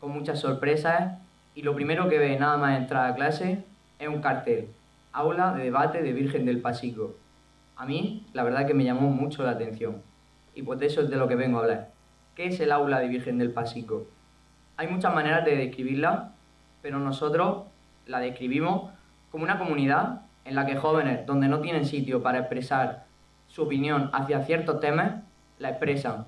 con 0.00 0.10
muchas 0.10 0.40
sorpresas 0.40 1.18
y 1.54 1.62
lo 1.62 1.74
primero 1.74 2.08
que 2.08 2.18
ve 2.18 2.38
nada 2.38 2.56
más 2.56 2.78
entrar 2.78 3.10
a 3.10 3.14
clase 3.14 3.64
es 3.98 4.08
un 4.08 4.20
cartel, 4.20 4.68
aula 5.12 5.52
de 5.52 5.64
debate 5.64 6.02
de 6.02 6.12
Virgen 6.12 6.46
del 6.46 6.60
Pasico. 6.60 7.14
A 7.76 7.86
mí, 7.86 8.26
la 8.32 8.42
verdad 8.42 8.66
que 8.66 8.74
me 8.74 8.84
llamó 8.84 9.10
mucho 9.10 9.42
la 9.42 9.52
atención 9.52 10.02
y 10.54 10.62
pues 10.62 10.78
de 10.80 10.86
eso 10.86 11.02
es 11.02 11.10
de 11.10 11.16
lo 11.16 11.28
que 11.28 11.36
vengo 11.36 11.58
a 11.58 11.62
hablar. 11.62 11.90
¿Qué 12.34 12.46
es 12.46 12.60
el 12.60 12.72
aula 12.72 13.00
de 13.00 13.08
Virgen 13.08 13.38
del 13.38 13.52
Pasico? 13.52 14.06
Hay 14.76 14.88
muchas 14.88 15.14
maneras 15.14 15.44
de 15.44 15.56
describirla, 15.56 16.32
pero 16.82 16.98
nosotros 16.98 17.64
la 18.06 18.20
describimos 18.20 18.90
como 19.30 19.44
una 19.44 19.58
comunidad 19.58 20.22
en 20.44 20.54
la 20.54 20.66
que 20.66 20.76
jóvenes, 20.76 21.26
donde 21.26 21.48
no 21.48 21.60
tienen 21.60 21.84
sitio 21.84 22.22
para 22.22 22.38
expresar 22.38 23.04
su 23.50 23.62
opinión 23.62 24.10
hacia 24.12 24.44
ciertos 24.44 24.80
temas, 24.80 25.22
la 25.58 25.70
expresan. 25.70 26.26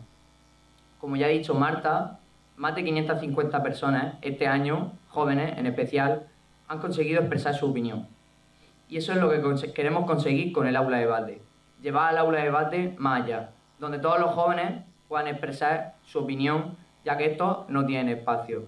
Como 0.99 1.17
ya 1.17 1.27
ha 1.27 1.31
dicho 1.31 1.55
Marta, 1.55 2.19
más 2.57 2.75
de 2.75 2.85
550 2.85 3.63
personas 3.63 4.15
este 4.23 4.47
año, 4.49 4.93
jóvenes 5.09 5.57
en 5.57 5.67
especial, 5.67 6.27
han 6.67 6.81
conseguido 6.81 7.21
expresar 7.21 7.55
su 7.55 7.71
opinión. 7.71 8.09
Y 8.89 8.97
eso 8.97 9.13
es 9.13 9.19
lo 9.19 9.31
que 9.31 9.73
queremos 9.73 10.05
conseguir 10.05 10.53
con 10.53 10.67
el 10.67 10.77
aula 10.77 10.97
de 10.97 11.05
debate. 11.05 11.43
Llevar 11.81 12.11
al 12.11 12.19
aula 12.19 12.39
de 12.39 12.45
debate 12.45 12.95
más 12.99 13.23
allá, 13.23 13.51
donde 13.79 13.99
todos 13.99 14.19
los 14.19 14.33
jóvenes 14.33 14.83
puedan 15.09 15.29
expresar 15.29 15.95
su 16.05 16.19
opinión, 16.19 16.77
ya 17.05 17.17
que 17.17 17.27
estos 17.27 17.69
no 17.69 17.87
tienen 17.87 18.17
espacio. 18.17 18.67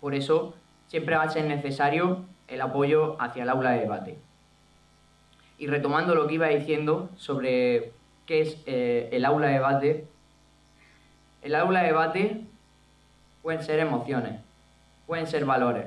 Por 0.00 0.14
eso, 0.14 0.54
siempre 0.86 1.16
va 1.16 1.24
a 1.24 1.28
ser 1.28 1.44
necesario 1.44 2.24
el 2.48 2.60
apoyo 2.60 3.20
hacia 3.20 3.42
el 3.42 3.50
aula 3.50 3.72
de 3.72 3.80
debate. 3.80 4.18
Y 5.58 5.66
retomando 5.66 6.14
lo 6.14 6.26
que 6.26 6.34
iba 6.34 6.48
diciendo 6.48 7.10
sobre 7.16 7.92
qué 8.26 8.40
es 8.40 8.58
eh, 8.66 9.08
el 9.12 9.24
aula 9.24 9.48
de 9.48 9.52
debate, 9.54 10.06
el 11.42 11.54
aula 11.54 11.80
de 11.80 11.86
debate 11.86 12.40
pueden 13.42 13.62
ser 13.62 13.78
emociones, 13.78 14.40
pueden 15.06 15.26
ser 15.26 15.44
valores, 15.44 15.86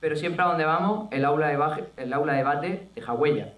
pero 0.00 0.16
siempre 0.16 0.42
a 0.42 0.48
donde 0.48 0.64
vamos, 0.64 1.08
el 1.10 1.24
aula 1.24 1.48
de, 1.48 1.84
el 1.96 2.12
aula 2.12 2.32
de 2.32 2.38
debate 2.38 2.88
deja 2.94 3.12
huella. 3.12 3.52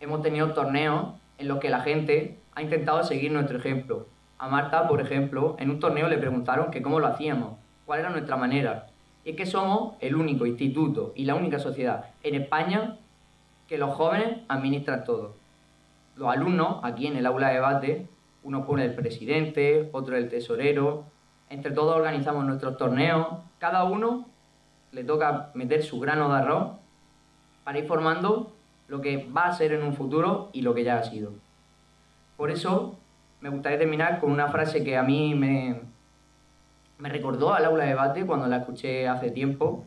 Hemos 0.00 0.22
tenido 0.22 0.52
torneos 0.52 1.14
en 1.38 1.48
los 1.48 1.58
que 1.58 1.70
la 1.70 1.80
gente 1.80 2.38
ha 2.54 2.62
intentado 2.62 3.02
seguir 3.04 3.32
nuestro 3.32 3.58
ejemplo. 3.58 4.06
A 4.38 4.48
Marta, 4.48 4.88
por 4.88 5.00
ejemplo, 5.00 5.56
en 5.58 5.70
un 5.70 5.80
torneo 5.80 6.08
le 6.08 6.18
preguntaron 6.18 6.70
que 6.70 6.82
cómo 6.82 7.00
lo 7.00 7.06
hacíamos, 7.06 7.58
cuál 7.86 8.00
era 8.00 8.10
nuestra 8.10 8.36
manera. 8.36 8.88
Y 9.24 9.30
es 9.30 9.36
que 9.36 9.46
somos 9.46 9.94
el 10.00 10.16
único 10.16 10.46
instituto 10.46 11.12
y 11.14 11.24
la 11.24 11.34
única 11.34 11.58
sociedad 11.58 12.06
en 12.22 12.34
España 12.34 12.96
que 13.70 13.78
los 13.78 13.94
jóvenes 13.94 14.38
administran 14.48 15.04
todo. 15.04 15.36
Los 16.16 16.28
alumnos, 16.28 16.80
aquí 16.82 17.06
en 17.06 17.16
el 17.16 17.24
aula 17.24 17.50
de 17.50 17.54
debate, 17.54 18.08
uno 18.42 18.66
pone 18.66 18.84
el 18.84 18.94
presidente, 18.96 19.88
otro 19.92 20.16
el 20.16 20.28
tesorero, 20.28 21.04
entre 21.48 21.70
todos 21.70 21.94
organizamos 21.94 22.44
nuestros 22.44 22.76
torneos, 22.76 23.28
cada 23.60 23.84
uno 23.84 24.26
le 24.90 25.04
toca 25.04 25.52
meter 25.54 25.84
su 25.84 26.00
grano 26.00 26.28
de 26.30 26.40
arroz 26.40 26.78
para 27.62 27.78
ir 27.78 27.86
formando 27.86 28.52
lo 28.88 29.00
que 29.00 29.28
va 29.30 29.44
a 29.44 29.52
ser 29.52 29.70
en 29.70 29.84
un 29.84 29.94
futuro 29.94 30.50
y 30.52 30.62
lo 30.62 30.74
que 30.74 30.82
ya 30.82 30.98
ha 30.98 31.04
sido. 31.04 31.30
Por 32.36 32.50
eso 32.50 32.98
me 33.40 33.50
gustaría 33.50 33.78
terminar 33.78 34.18
con 34.18 34.32
una 34.32 34.48
frase 34.48 34.82
que 34.82 34.96
a 34.96 35.04
mí 35.04 35.36
me, 35.36 35.80
me 36.98 37.08
recordó 37.08 37.54
al 37.54 37.66
aula 37.66 37.84
de 37.84 37.90
debate 37.90 38.26
cuando 38.26 38.48
la 38.48 38.56
escuché 38.56 39.06
hace 39.06 39.30
tiempo, 39.30 39.84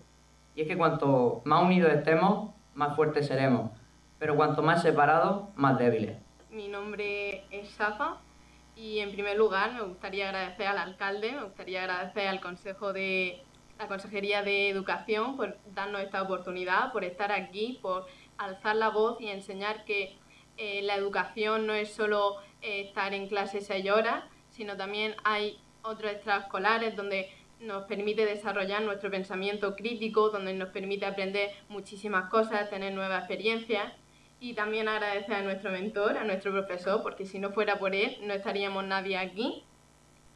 y 0.56 0.62
es 0.62 0.69
que 0.69 0.78
cuanto 0.78 1.41
más 1.43 1.63
unidos 1.63 1.91
estemos, 1.91 2.52
más 2.75 2.95
fuertes 2.95 3.27
seremos, 3.27 3.71
pero 4.19 4.36
cuanto 4.36 4.62
más 4.62 4.81
separados, 4.81 5.49
más 5.55 5.77
débiles. 5.77 6.17
Mi 6.49 6.67
nombre 6.67 7.45
es 7.51 7.69
Safa 7.71 8.17
y 8.75 8.99
en 8.99 9.12
primer 9.12 9.38
lugar 9.38 9.73
me 9.73 9.81
gustaría 9.81 10.29
agradecer 10.29 10.67
al 10.67 10.77
alcalde, 10.77 11.31
me 11.31 11.43
gustaría 11.43 11.83
agradecer 11.83 12.27
al 12.27 12.41
Consejo 12.41 12.93
de 12.93 13.43
la 13.79 13.88
Consejería 13.88 14.43
de 14.43 14.69
Educación 14.69 15.36
por 15.36 15.57
darnos 15.73 16.01
esta 16.01 16.21
oportunidad, 16.21 16.91
por 16.91 17.03
estar 17.03 17.31
aquí, 17.31 17.79
por 17.81 18.05
alzar 18.38 18.75
la 18.75 18.89
voz 18.89 19.19
y 19.19 19.27
enseñar 19.27 19.86
que 19.86 20.15
eh, 20.57 20.81
la 20.83 20.95
educación 20.95 21.65
no 21.65 21.73
es 21.73 21.93
solo 21.93 22.38
eh, 22.62 22.81
estar 22.81 23.13
en 23.13 23.27
clase 23.27 23.62
seis 23.62 23.89
horas, 23.89 24.23
sino 24.49 24.77
también 24.77 25.15
hay 25.23 25.59
otros 25.81 26.12
extraescolares 26.12 26.95
donde 26.95 27.29
nos 27.63 27.84
permite 27.84 28.26
desarrollar 28.26 28.82
nuestro 28.84 29.10
pensamiento 29.10 29.76
crítico, 29.76 30.30
donde 30.30 30.54
nos 30.54 30.69
permite 30.69 31.06
aprender 31.06 31.52
muchísimas 31.69 32.30
cosas, 32.30 32.69
tener 32.69 32.93
nuevas 32.93 33.19
experiencias. 33.19 33.93
Y 34.39 34.56
también 34.56 34.89
agradecer 34.89 35.36
a 35.36 35.41
nuestro 35.41 35.71
mentor, 35.71 36.17
a 36.17 36.26
nuestro 36.26 36.52
profesor, 36.52 37.02
porque 37.02 37.26
si 37.26 37.39
no 37.39 37.52
fuera 37.52 37.80
por 37.80 37.95
él 37.95 38.17
no 38.23 38.34
estaríamos 38.34 38.84
nadie 38.84 39.17
aquí. 39.17 39.63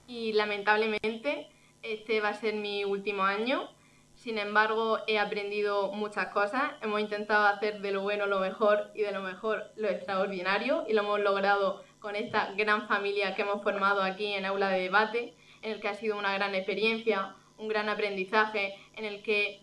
Y 0.08 0.32
lamentablemente 0.32 1.50
este 1.84 2.22
va 2.22 2.30
a 2.30 2.34
ser 2.34 2.56
mi 2.56 2.86
último 2.86 3.24
año, 3.24 3.70
sin 4.16 4.38
embargo 4.38 5.00
he 5.08 5.20
aprendido 5.20 5.92
muchas 5.92 6.28
cosas, 6.30 6.72
hemos 6.82 7.02
intentado 7.02 7.46
hacer 7.48 7.82
de 7.82 7.92
lo 7.92 8.02
bueno 8.02 8.26
lo 8.26 8.40
mejor 8.40 8.92
y 8.96 9.02
de 9.02 9.12
lo 9.12 9.22
mejor 9.22 9.72
lo 9.76 9.90
extraordinario 9.90 10.86
y 10.88 10.94
lo 10.94 11.02
hemos 11.02 11.20
logrado 11.20 11.84
con 12.00 12.16
esta 12.16 12.54
gran 12.54 12.88
familia 12.88 13.36
que 13.36 13.44
hemos 13.44 13.62
formado 13.62 14.02
aquí 14.02 14.34
en 14.34 14.46
Aula 14.46 14.70
de 14.70 14.82
Debate 14.82 15.37
en 15.62 15.72
el 15.72 15.80
que 15.80 15.88
ha 15.88 15.94
sido 15.94 16.18
una 16.18 16.34
gran 16.34 16.56
experiencia, 16.56 17.36
un 17.58 17.68
gran 17.68 17.90
aprendizaje, 17.90 18.76
en 18.96 19.06
el 19.06 19.22
que 19.22 19.62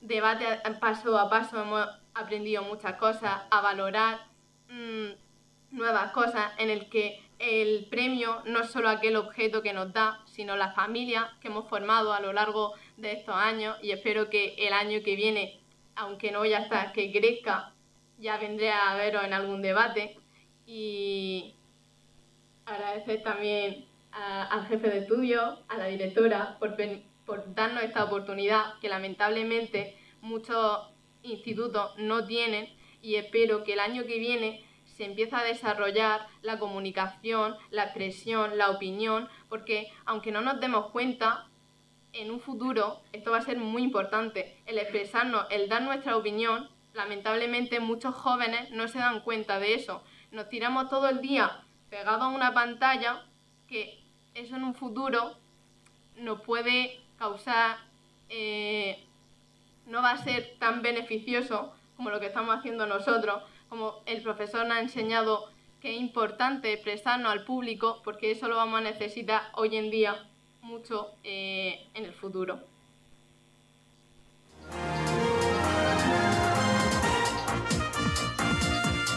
debate 0.00 0.44
paso 0.80 1.18
a 1.18 1.30
paso 1.30 1.60
hemos 1.62 1.86
aprendido 2.14 2.62
muchas 2.62 2.94
cosas, 2.96 3.42
a 3.50 3.60
valorar 3.60 4.26
mm, 4.68 5.10
nuevas 5.70 6.12
cosas, 6.12 6.52
en 6.58 6.70
el 6.70 6.88
que 6.88 7.20
el 7.38 7.86
premio 7.90 8.42
no 8.46 8.60
es 8.60 8.70
solo 8.70 8.88
aquel 8.88 9.16
objeto 9.16 9.62
que 9.62 9.72
nos 9.72 9.92
da, 9.92 10.20
sino 10.26 10.56
la 10.56 10.72
familia 10.72 11.36
que 11.40 11.48
hemos 11.48 11.68
formado 11.68 12.12
a 12.12 12.20
lo 12.20 12.32
largo 12.32 12.72
de 12.96 13.12
estos 13.12 13.34
años 13.34 13.76
y 13.82 13.90
espero 13.90 14.30
que 14.30 14.54
el 14.58 14.72
año 14.72 15.02
que 15.02 15.16
viene, 15.16 15.60
aunque 15.96 16.30
no 16.30 16.44
ya 16.44 16.58
está, 16.58 16.92
que 16.92 17.10
crezca, 17.10 17.72
ya 18.18 18.38
vendré 18.38 18.70
a 18.70 18.94
veros 18.94 19.24
en 19.24 19.32
algún 19.32 19.60
debate 19.60 20.16
y 20.66 21.54
agradecer 22.64 23.22
también 23.22 23.86
al 24.12 24.66
jefe 24.66 24.90
de 24.90 24.98
estudio, 24.98 25.58
a 25.68 25.76
la 25.78 25.86
directora, 25.86 26.56
por, 26.58 26.76
por 27.24 27.54
darnos 27.54 27.82
esta 27.82 28.04
oportunidad 28.04 28.78
que 28.80 28.88
lamentablemente 28.88 29.96
muchos 30.20 30.88
institutos 31.22 31.92
no 31.98 32.26
tienen 32.26 32.68
y 33.00 33.16
espero 33.16 33.64
que 33.64 33.72
el 33.72 33.80
año 33.80 34.04
que 34.04 34.18
viene 34.18 34.64
se 34.84 35.04
empiece 35.04 35.34
a 35.34 35.42
desarrollar 35.42 36.26
la 36.42 36.58
comunicación, 36.58 37.56
la 37.70 37.84
expresión, 37.84 38.58
la 38.58 38.70
opinión, 38.70 39.28
porque 39.48 39.90
aunque 40.04 40.32
no 40.32 40.42
nos 40.42 40.60
demos 40.60 40.90
cuenta, 40.90 41.48
en 42.12 42.30
un 42.30 42.40
futuro 42.40 43.00
esto 43.12 43.30
va 43.30 43.38
a 43.38 43.42
ser 43.42 43.58
muy 43.58 43.82
importante, 43.82 44.58
el 44.66 44.78
expresarnos, 44.78 45.46
el 45.50 45.68
dar 45.68 45.82
nuestra 45.82 46.16
opinión, 46.16 46.68
lamentablemente 46.92 47.80
muchos 47.80 48.14
jóvenes 48.14 48.70
no 48.70 48.86
se 48.88 48.98
dan 48.98 49.20
cuenta 49.20 49.58
de 49.58 49.74
eso. 49.74 50.02
Nos 50.30 50.48
tiramos 50.48 50.90
todo 50.90 51.08
el 51.08 51.20
día 51.20 51.64
pegados 51.88 52.22
a 52.22 52.28
una 52.28 52.52
pantalla 52.52 53.24
que 53.66 54.01
eso 54.34 54.56
en 54.56 54.64
un 54.64 54.74
futuro 54.74 55.36
nos 56.16 56.40
puede 56.42 57.00
causar, 57.18 57.78
eh, 58.28 59.04
no 59.86 60.02
va 60.02 60.12
a 60.12 60.18
ser 60.18 60.56
tan 60.58 60.82
beneficioso 60.82 61.72
como 61.96 62.10
lo 62.10 62.20
que 62.20 62.26
estamos 62.26 62.56
haciendo 62.56 62.86
nosotros 62.86 63.42
como 63.72 64.02
el 64.04 64.22
profesor 64.22 64.66
nos 64.66 64.76
ha 64.76 64.80
enseñado 64.80 65.48
que 65.80 65.94
es 65.94 65.98
importante 65.98 66.74
expresarnos 66.74 67.32
al 67.32 67.46
público 67.46 68.02
porque 68.04 68.30
eso 68.30 68.46
lo 68.46 68.56
vamos 68.56 68.80
a 68.80 68.82
necesitar 68.82 69.44
hoy 69.54 69.76
en 69.76 69.90
día 69.90 70.28
mucho 70.60 71.14
eh, 71.24 71.86
en 71.94 72.04
el 72.04 72.12
futuro. 72.12 72.60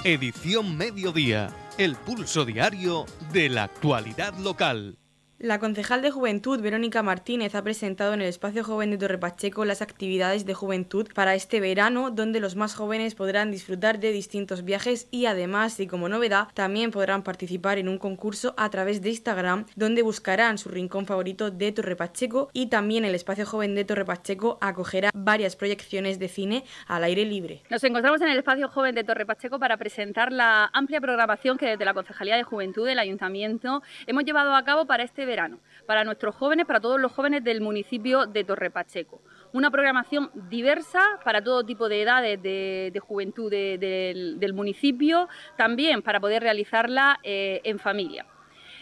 Edición 0.06 0.78
Mediodía, 0.78 1.49
el 1.78 1.97
pulso 1.97 2.45
diario 2.45 3.06
de 3.34 3.49
la 3.49 3.63
actualidad 3.63 4.36
local. 4.38 4.97
La 5.37 5.59
concejal 5.59 6.01
de 6.01 6.11
Juventud, 6.11 6.61
Verónica 6.61 7.03
Martínez, 7.03 7.55
ha 7.55 7.61
presentado 7.61 8.13
en 8.13 8.21
el 8.21 8.27
Espacio 8.29 8.63
Joven 8.63 8.89
de 8.91 8.97
Torre 8.97 9.17
Pacheco 9.17 9.65
las 9.65 9.81
actividades 9.81 10.45
de 10.45 10.53
juventud 10.53 11.09
para 11.13 11.35
este 11.35 11.59
verano, 11.59 12.09
donde 12.09 12.39
los 12.39 12.55
más 12.55 12.73
jóvenes 12.73 13.15
podrán 13.15 13.51
disfrutar 13.51 13.99
de 13.99 14.13
distintos 14.13 14.63
viajes 14.63 15.09
y 15.11 15.25
además, 15.25 15.77
y 15.81 15.87
como 15.87 16.07
novedad, 16.07 16.47
también 16.53 16.91
podrán 16.91 17.21
participar 17.21 17.77
en 17.79 17.89
un 17.89 17.97
concurso 17.97 18.53
a 18.55 18.69
través 18.69 19.01
de 19.01 19.09
Instagram, 19.09 19.65
donde 19.75 20.03
buscarán 20.03 20.57
su 20.57 20.69
rincón 20.69 21.05
favorito 21.05 21.51
de 21.51 21.73
Torre 21.73 21.97
Pacheco 21.97 22.49
y 22.53 22.67
también 22.67 23.03
el 23.03 23.13
Espacio 23.13 23.45
Joven 23.45 23.75
de 23.75 23.83
Torre 23.83 24.05
Pacheco 24.05 24.57
acogerá 24.61 25.11
varias 25.13 25.57
proyecciones 25.57 26.17
de 26.17 26.29
cine 26.29 26.63
al 26.87 27.03
aire 27.03 27.25
libre. 27.25 27.61
Nos 27.69 27.83
encontramos 27.83 28.21
en 28.21 28.29
el 28.29 28.37
Espacio 28.37 28.69
Joven 28.69 28.95
de 28.95 29.03
Torre 29.03 29.25
Pacheco 29.25 29.59
para 29.59 29.75
presentar 29.75 30.31
la 30.31 30.69
amplia 30.71 31.01
programación 31.01 31.57
que 31.57 31.65
desde 31.67 31.83
la 31.83 31.93
Concejalía 31.93 32.37
de 32.37 32.43
Juventud 32.43 32.87
del 32.87 32.99
Ayuntamiento 32.99 33.83
hemos 34.07 34.23
llevado 34.23 34.55
a 34.55 34.63
cabo 34.63 34.85
para 34.85 35.03
este 35.03 35.24
verano, 35.25 35.59
para 35.85 36.03
nuestros 36.03 36.35
jóvenes, 36.35 36.65
para 36.65 36.79
todos 36.79 36.99
los 36.99 37.11
jóvenes 37.11 37.43
del 37.43 37.61
municipio 37.61 38.25
de 38.25 38.43
Torre 38.43 38.69
Pacheco. 38.71 39.21
Una 39.53 39.71
programación 39.71 40.31
diversa 40.49 41.01
para 41.23 41.43
todo 41.43 41.65
tipo 41.65 41.88
de 41.89 42.01
edades 42.01 42.41
de, 42.41 43.01
juventud 43.01 43.49
del, 43.49 44.53
municipio, 44.53 45.27
también 45.57 46.01
para 46.01 46.19
poder 46.19 46.43
realizarla 46.43 47.19
eh, 47.23 47.61
en 47.63 47.79
familia. 47.79 48.25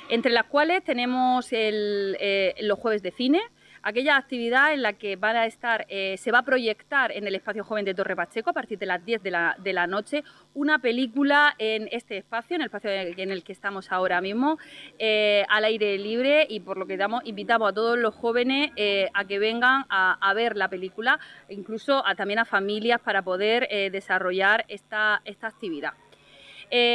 Entre 0.09 0.31
las 0.31 0.45
cuales 0.45 0.83
tenemos 0.83 1.47
eh, 1.51 2.55
los 2.61 2.79
jueves 2.79 3.01
de 3.01 3.11
cine, 3.11 3.41
aquella 3.83 4.15
actividad 4.15 4.73
en 4.73 4.81
la 4.81 4.93
que 4.93 5.17
van 5.17 5.35
a 5.35 5.45
estar, 5.45 5.85
eh, 5.89 6.15
se 6.17 6.31
va 6.31 6.39
a 6.39 6.43
proyectar 6.43 7.11
en 7.11 7.27
el 7.27 7.35
espacio 7.35 7.63
joven 7.63 7.85
de 7.85 7.93
Torre 7.93 8.15
Pacheco 8.15 8.49
a 8.49 8.53
partir 8.53 8.79
de 8.79 8.85
las 8.85 9.03
10 9.05 9.21
de 9.21 9.31
la, 9.73 9.87
noche 9.87 10.23
una 10.53 10.79
película 10.79 11.55
en 11.57 11.89
este 11.91 12.17
espacio, 12.17 12.55
en 12.55 12.61
el 12.61 12.67
espacio 12.67 12.89
en 12.89 13.31
el 13.31 13.43
que 13.43 13.51
estamos 13.51 13.91
ahora 13.91 14.21
mismo, 14.21 14.57
eh, 14.97 15.43
al 15.49 15.65
aire 15.65 15.97
libre 15.97 16.47
y 16.49 16.61
por 16.61 16.77
lo 16.77 16.87
que 16.87 16.95
damos, 16.95 17.21
invitamos 17.25 17.69
a 17.69 17.73
todos 17.73 17.97
los 17.99 18.15
jóvenes 18.15 18.71
eh, 18.77 19.09
a 19.13 19.25
que 19.25 19.39
vengan 19.39 19.85
a, 19.89 20.33
ver 20.33 20.55
la 20.55 20.69
película, 20.69 21.19
incluso 21.49 22.05
a, 22.07 22.15
también 22.15 22.39
a 22.39 22.45
familias 22.45 23.01
para 23.01 23.21
poder 23.21 23.67
desarrollar 23.91 24.65
esta, 24.67 25.21
esta 25.25 25.47
actividad. 25.47 25.93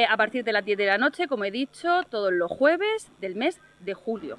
a 0.08 0.16
partir 0.16 0.42
de 0.42 0.52
las 0.52 0.64
10 0.64 0.78
de 0.78 0.86
la 0.86 0.98
noche, 0.98 1.28
como 1.28 1.44
he 1.44 1.50
dicho, 1.50 2.02
todos 2.08 2.32
los 2.32 2.50
jueves 2.50 3.12
del 3.20 3.36
mes 3.36 3.60
de 3.80 3.94
julio. 3.94 4.38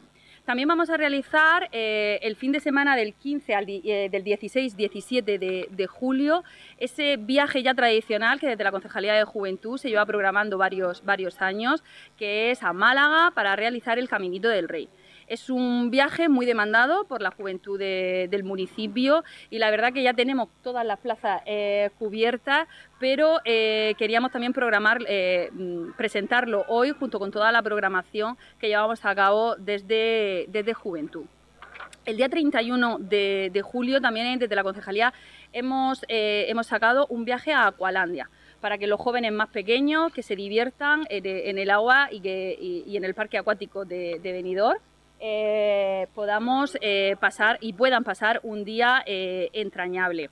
También 0.50 0.68
vamos 0.68 0.90
a 0.90 0.98
realizar 0.98 1.70
eh, 1.72 2.18
el 2.24 2.36
fin 2.36 2.52
de 2.52 2.60
semana 2.60 2.96
del 2.96 3.14
15 3.14 3.54
al 3.54 3.66
eh, 3.70 4.10
del 4.12 4.24
16-17 4.24 5.38
de, 5.70 5.86
julio 5.86 6.44
ese 6.80 7.18
viaje 7.18 7.62
ya 7.62 7.76
tradicional 7.76 8.40
que 8.40 8.48
desde 8.48 8.64
la 8.64 8.72
Concejalía 8.72 9.14
de 9.14 9.26
Juventud 9.26 9.78
se 9.78 9.90
lleva 9.90 10.08
programando 10.08 10.58
varios, 10.58 11.06
varios 11.06 11.40
años, 11.44 11.84
que 12.18 12.50
es 12.50 12.64
a 12.64 12.74
Málaga 12.74 13.30
para 13.36 13.56
realizar 13.56 14.00
el 14.00 14.10
Caminito 14.10 14.50
del 14.50 14.68
Rey. 14.68 14.90
Es 15.30 15.52
un 15.52 15.92
viaje 15.92 16.28
muy 16.28 16.48
demandado 16.48 17.06
por 17.06 17.22
la 17.22 17.30
juventud 17.30 17.78
del 17.78 18.44
municipio 18.44 19.24
y 19.52 19.60
la 19.60 19.70
verdad 19.70 19.94
que 19.94 20.02
ya 20.02 20.16
tenemos 20.16 20.50
todas 20.64 20.84
las 20.84 20.98
plazas 20.98 21.44
eh, 21.46 21.92
cubiertas, 22.00 22.68
pero 23.00 23.40
eh, 23.46 23.94
queríamos 24.00 24.32
también 24.32 24.54
programar, 24.54 24.98
eh, 25.08 25.52
mm, 25.54 25.92
presentarlo 25.96 26.66
hoy 26.68 26.94
junto 26.98 27.20
con 27.20 27.30
toda 27.30 27.52
la 27.52 27.62
programación 27.62 28.38
que 28.60 28.70
llevamos 28.70 29.06
a 29.06 29.14
cabo 29.14 29.56
desde, 29.58 30.48
desde 30.50 30.74
Juventud. 30.74 31.26
El 32.06 32.18
día 32.18 32.28
31 32.28 32.98
de, 32.98 33.62
julio 33.64 34.02
también 34.02 34.40
desde 34.40 34.56
la 34.56 34.64
concejalía 34.64 35.14
hemos, 35.54 36.04
hemos 36.08 36.66
sacado 36.66 37.06
un 37.08 37.24
viaje 37.24 37.54
a 37.54 37.68
Acualandia 37.68 38.32
para 38.62 38.80
que 38.80 38.88
los 38.88 39.00
jóvenes 39.00 39.32
más 39.32 39.50
pequeños 39.50 40.12
que 40.12 40.24
se 40.24 40.36
diviertan 40.36 41.06
en, 41.10 41.60
el 41.60 41.70
agua 41.70 42.08
y, 42.12 42.20
que, 42.20 42.58
y, 42.60 42.98
en 42.98 43.04
el 43.04 43.14
parque 43.14 43.38
acuático 43.38 43.86
de, 43.86 44.20
de 44.24 44.32
Benidorm 44.32 44.80
eh, 45.20 46.08
podamos 46.16 46.78
eh, 46.82 47.18
pasar 47.20 47.58
y 47.60 47.74
puedan 47.74 48.04
pasar 48.04 48.40
un 48.44 48.64
día 48.64 49.04
eh, 49.06 49.50
entrañable. 49.54 50.30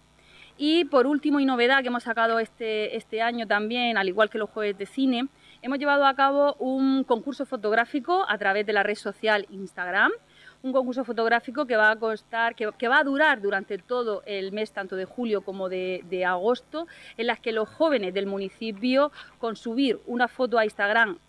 Y 0.57 0.85
por 0.85 1.05
último 1.05 1.39
y 1.39 1.45
novedad 1.45 1.81
que 1.81 1.89
hemos 1.89 2.03
sacado 2.03 2.39
este, 2.39 2.95
este 2.95 3.21
año 3.21 3.45
también, 3.45 3.97
al 3.97 4.07
igual 4.07 4.29
que 4.29 4.37
los 4.37 4.49
jueves 4.49 4.77
de 4.77 4.85
cine, 4.85 5.27
hemos 5.61 5.77
llevado 5.77 6.05
a 6.05 6.15
cabo 6.15 6.55
un 6.59 7.03
concurso 7.03 7.45
fotográfico 7.45 8.25
a 8.27 8.37
través 8.37 8.65
de 8.65 8.73
la 8.73 8.81
red 8.81 8.95
social 8.95 9.45
Instagram, 9.51 10.11
un 10.63 10.71
concurso 10.71 11.03
fotográfico 11.03 11.67
que 11.67 11.75
va 11.75 11.91
a 11.91 11.95
costar, 11.97 12.55
que, 12.55 12.87
va 12.87 12.99
a 12.99 13.03
durar 13.03 13.41
durante 13.41 13.77
todo 13.77 14.23
el 14.25 14.51
mes, 14.51 14.71
tanto 14.71 14.95
de 14.95 15.05
julio 15.05 15.41
como 15.41 15.69
de, 15.69 16.25
agosto, 16.25 16.87
en 17.17 17.27
las 17.27 17.39
que 17.39 17.51
los 17.51 17.69
jóvenes 17.69 18.13
del 18.15 18.25
municipio, 18.25 19.11
con 19.37 19.55
subir 19.55 19.99
una 20.07 20.27
foto 20.27 20.57
a 20.57 20.63
Instagram 20.63 21.19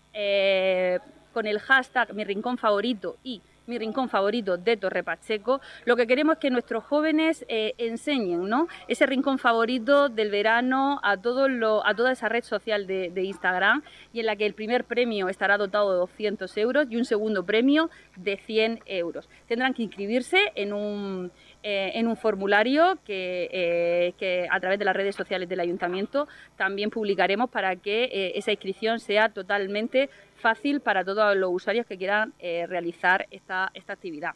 con 1.33 1.45
el 1.45 1.59
hashtag 1.59 2.13
mi 2.13 2.23
rincón 2.23 2.57
favorito 2.57 3.17
y 3.23 3.41
mi 3.69 3.77
rincón 3.77 4.09
favorito 4.09 4.57
de 4.57 4.75
Torre 4.75 5.03
Pacheco, 5.03 5.61
lo 5.85 5.95
que 5.95 6.07
queremos 6.07 6.33
es 6.33 6.39
que 6.39 6.49
nuestros 6.49 6.83
jóvenes 6.83 7.45
eh, 7.47 7.75
enseñen 7.77 8.49
¿no? 8.49 8.67
ese 8.87 9.05
rincón 9.05 9.37
favorito 9.37 10.09
del 10.09 10.31
verano 10.31 10.99
a, 11.03 11.15
todo 11.17 11.47
lo, 11.47 11.85
a 11.85 11.93
toda 11.95 12.11
esa 12.11 12.27
red 12.27 12.43
social 12.43 12.87
de, 12.87 13.11
de, 13.11 13.23
Instagram 13.23 13.83
y 14.11 14.21
en 14.21 14.25
la 14.25 14.35
que 14.35 14.45
el 14.45 14.55
primer 14.55 14.83
premio 14.83 15.29
estará 15.29 15.57
dotado 15.57 15.93
de 15.93 15.99
200 15.99 16.57
euros 16.57 16.87
y 16.89 16.97
un 16.97 17.05
segundo 17.05 17.45
premio 17.45 17.89
de 18.15 18.37
100 18.37 18.81
euros. 18.87 19.29
Tendrán 19.47 19.73
que 19.73 19.83
inscribirse 19.83 20.51
en 20.55 20.73
un 20.73 21.31
eh, 21.61 21.91
en 21.95 22.07
un 22.07 22.15
formulario 22.15 22.97
eh, 23.05 24.13
que, 24.17 24.47
a 24.49 24.59
través 24.61 24.79
de 24.79 24.85
las 24.85 24.95
redes 24.95 25.13
sociales 25.13 25.49
del 25.49 25.59
ayuntamiento 25.59 26.25
también 26.55 26.89
publicaremos 26.89 27.49
para 27.49 27.75
que 27.75 28.05
eh, 28.05 28.31
esa 28.35 28.51
inscripción 28.51 29.01
sea 29.01 29.27
totalmente 29.27 30.09
fácil 30.37 30.79
para 30.79 31.03
todos 31.03 31.35
los 31.35 31.51
usuarios 31.51 31.85
que 31.85 31.97
quieran 31.97 32.33
realizar 32.39 33.27
esta, 33.29 33.71
esta 33.73 33.91
actividad 33.91 34.35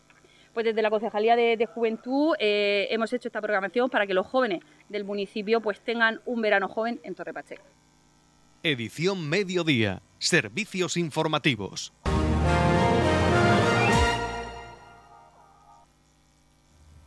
pues 0.54 0.66
desde 0.66 0.82
la 0.82 0.90
Concejalía 0.90 1.38
de, 1.38 1.66
Juventud 1.66 2.36
hemos 2.40 3.12
hecho 3.14 3.30
esta 3.30 3.42
programación 3.42 3.90
para 3.90 4.06
que 4.06 4.14
los 4.14 4.28
jóvenes 4.28 4.60
del 4.90 5.06
municipio 5.06 5.62
pues 5.62 5.80
tengan 5.80 6.20
un 6.26 6.42
verano 6.42 6.68
joven 6.68 7.00
en 7.04 7.16
Torre 7.16 7.34
Pacheco. 7.34 7.64
Edición 8.62 9.28
Mediodía. 9.28 10.02
Servicios 10.20 10.96
informativos. 10.98 11.94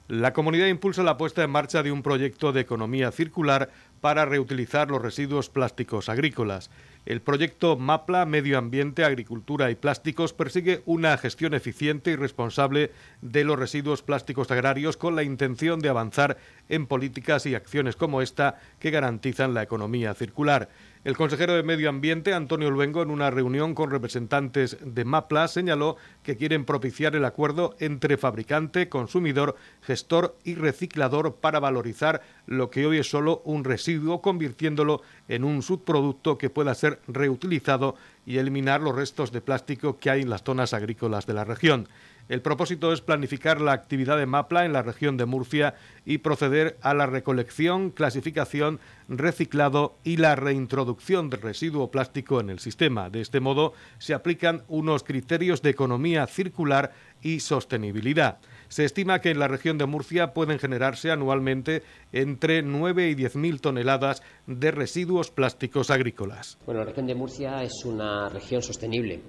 La 0.08 0.32
comunidad 0.32 0.66
impulsa 0.66 1.02
la 1.02 1.16
puesta 1.16 1.42
en 1.42 1.50
marcha 1.50 1.82
de 1.82 1.90
un 1.90 2.02
proyecto 2.02 2.52
de 2.52 2.60
economía 2.60 3.10
circular 3.10 3.70
para 4.06 4.24
reutilizar 4.24 4.88
los 4.88 5.02
residuos 5.02 5.50
plásticos 5.50 6.08
agrícolas. 6.08 6.70
El 7.06 7.22
proyecto 7.22 7.76
MAPLA 7.76 8.24
Medio 8.24 8.56
Ambiente, 8.56 9.04
Agricultura 9.04 9.68
y 9.70 9.74
Plásticos 9.74 10.32
persigue 10.32 10.82
una 10.86 11.16
gestión 11.18 11.54
eficiente 11.54 12.12
y 12.12 12.16
responsable 12.16 12.92
de 13.20 13.42
los 13.42 13.58
residuos 13.58 14.02
plásticos 14.02 14.50
agrarios 14.52 14.96
con 14.96 15.16
la 15.16 15.24
intención 15.24 15.80
de 15.80 15.88
avanzar 15.88 16.36
en 16.68 16.86
políticas 16.86 17.46
y 17.46 17.56
acciones 17.56 17.96
como 17.96 18.22
esta 18.22 18.60
que 18.78 18.90
garantizan 18.90 19.54
la 19.54 19.62
economía 19.62 20.14
circular. 20.14 20.68
El 21.04 21.16
consejero 21.16 21.54
de 21.54 21.62
Medio 21.62 21.88
Ambiente, 21.88 22.34
Antonio 22.34 22.68
Luengo, 22.68 23.00
en 23.00 23.12
una 23.12 23.30
reunión 23.30 23.76
con 23.76 23.92
representantes 23.92 24.76
de 24.80 25.04
MAPLA, 25.04 25.46
señaló 25.46 25.96
que 26.24 26.36
quieren 26.36 26.64
propiciar 26.64 27.14
el 27.14 27.24
acuerdo 27.24 27.76
entre 27.78 28.16
fabricante, 28.16 28.88
consumidor, 28.88 29.54
gestor 29.82 30.36
y 30.42 30.56
reciclador 30.56 31.36
para 31.36 31.60
valorizar 31.60 32.22
lo 32.46 32.70
que 32.70 32.86
hoy 32.86 32.98
es 32.98 33.08
solo 33.08 33.40
un 33.44 33.62
residuo, 33.62 33.95
convirtiéndolo 34.22 35.02
en 35.28 35.44
un 35.44 35.62
subproducto 35.62 36.38
que 36.38 36.50
pueda 36.50 36.74
ser 36.74 37.00
reutilizado 37.08 37.96
y 38.24 38.38
eliminar 38.38 38.80
los 38.80 38.94
restos 38.94 39.32
de 39.32 39.40
plástico 39.40 39.98
que 39.98 40.10
hay 40.10 40.22
en 40.22 40.30
las 40.30 40.42
zonas 40.42 40.74
agrícolas 40.74 41.26
de 41.26 41.34
la 41.34 41.44
región. 41.44 41.88
El 42.28 42.42
propósito 42.42 42.92
es 42.92 43.00
planificar 43.00 43.60
la 43.60 43.72
actividad 43.72 44.18
de 44.18 44.26
MAPLA 44.26 44.64
en 44.64 44.72
la 44.72 44.82
región 44.82 45.16
de 45.16 45.26
Murcia 45.26 45.76
y 46.04 46.18
proceder 46.18 46.76
a 46.82 46.92
la 46.92 47.06
recolección, 47.06 47.90
clasificación, 47.90 48.80
reciclado 49.08 49.96
y 50.02 50.16
la 50.16 50.34
reintroducción 50.34 51.30
del 51.30 51.42
residuo 51.42 51.92
plástico 51.92 52.40
en 52.40 52.50
el 52.50 52.58
sistema. 52.58 53.10
De 53.10 53.20
este 53.20 53.38
modo, 53.38 53.74
se 53.98 54.12
aplican 54.12 54.64
unos 54.66 55.04
criterios 55.04 55.62
de 55.62 55.70
economía 55.70 56.26
circular 56.26 56.92
y 57.22 57.38
sostenibilidad. 57.38 58.38
Se 58.68 58.84
estima 58.84 59.20
que 59.20 59.30
en 59.30 59.38
la 59.38 59.48
región 59.48 59.78
de 59.78 59.86
Murcia 59.86 60.32
pueden 60.34 60.58
generarse 60.58 61.10
anualmente 61.10 61.82
entre 62.12 62.62
9 62.62 63.08
y 63.08 63.14
10 63.14 63.36
mil 63.36 63.60
toneladas 63.60 64.22
de 64.46 64.70
residuos 64.70 65.30
plásticos 65.30 65.90
agrícolas. 65.90 66.58
Bueno, 66.66 66.80
la 66.80 66.86
región 66.86 67.06
de 67.06 67.14
Murcia 67.14 67.62
es 67.62 67.84
una 67.84 68.28
región 68.28 68.62
sostenible 68.62 69.20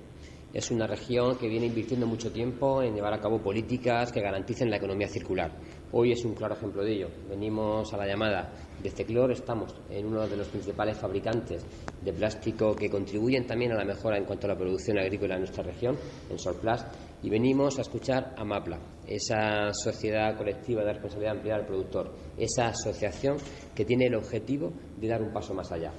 es 0.53 0.71
una 0.71 0.87
región 0.87 1.37
que 1.37 1.47
viene 1.47 1.67
invirtiendo 1.67 2.07
mucho 2.07 2.31
tiempo 2.31 2.81
en 2.81 2.95
llevar 2.95 3.13
a 3.13 3.19
cabo 3.19 3.39
políticas 3.39 4.11
que 4.11 4.21
garanticen 4.21 4.69
la 4.69 4.77
economía 4.77 5.07
circular. 5.07 5.51
Hoy 5.91 6.13
es 6.13 6.23
un 6.25 6.33
claro 6.33 6.55
ejemplo 6.55 6.83
de 6.83 6.93
ello. 6.93 7.09
Venimos 7.29 7.93
a 7.93 7.97
la 7.97 8.07
llamada 8.07 8.51
de 8.81 8.89
Ceclor, 8.89 9.31
estamos 9.31 9.75
en 9.89 10.05
uno 10.05 10.27
de 10.27 10.37
los 10.37 10.47
principales 10.47 10.97
fabricantes 10.97 11.65
de 12.01 12.13
plástico 12.13 12.75
que 12.75 12.89
contribuyen 12.89 13.45
también 13.45 13.73
a 13.73 13.75
la 13.75 13.85
mejora 13.85 14.17
en 14.17 14.25
cuanto 14.25 14.47
a 14.47 14.49
la 14.49 14.57
producción 14.57 14.97
agrícola 14.97 15.35
en 15.35 15.41
nuestra 15.41 15.63
región, 15.63 15.97
en 16.29 16.39
Solplast, 16.39 16.87
y 17.21 17.29
venimos 17.29 17.77
a 17.77 17.81
escuchar 17.81 18.33
a 18.37 18.43
MAPLA, 18.43 18.79
esa 19.07 19.73
sociedad 19.73 20.35
colectiva 20.37 20.83
de 20.83 20.93
responsabilidad 20.93 21.35
ampliada 21.35 21.59
del 21.59 21.67
productor, 21.67 22.13
esa 22.37 22.67
asociación 22.67 23.37
que 23.75 23.85
tiene 23.85 24.05
el 24.05 24.15
objetivo 24.15 24.71
de 24.97 25.07
dar 25.07 25.21
un 25.21 25.33
paso 25.33 25.53
más 25.53 25.71
allá. 25.71 25.91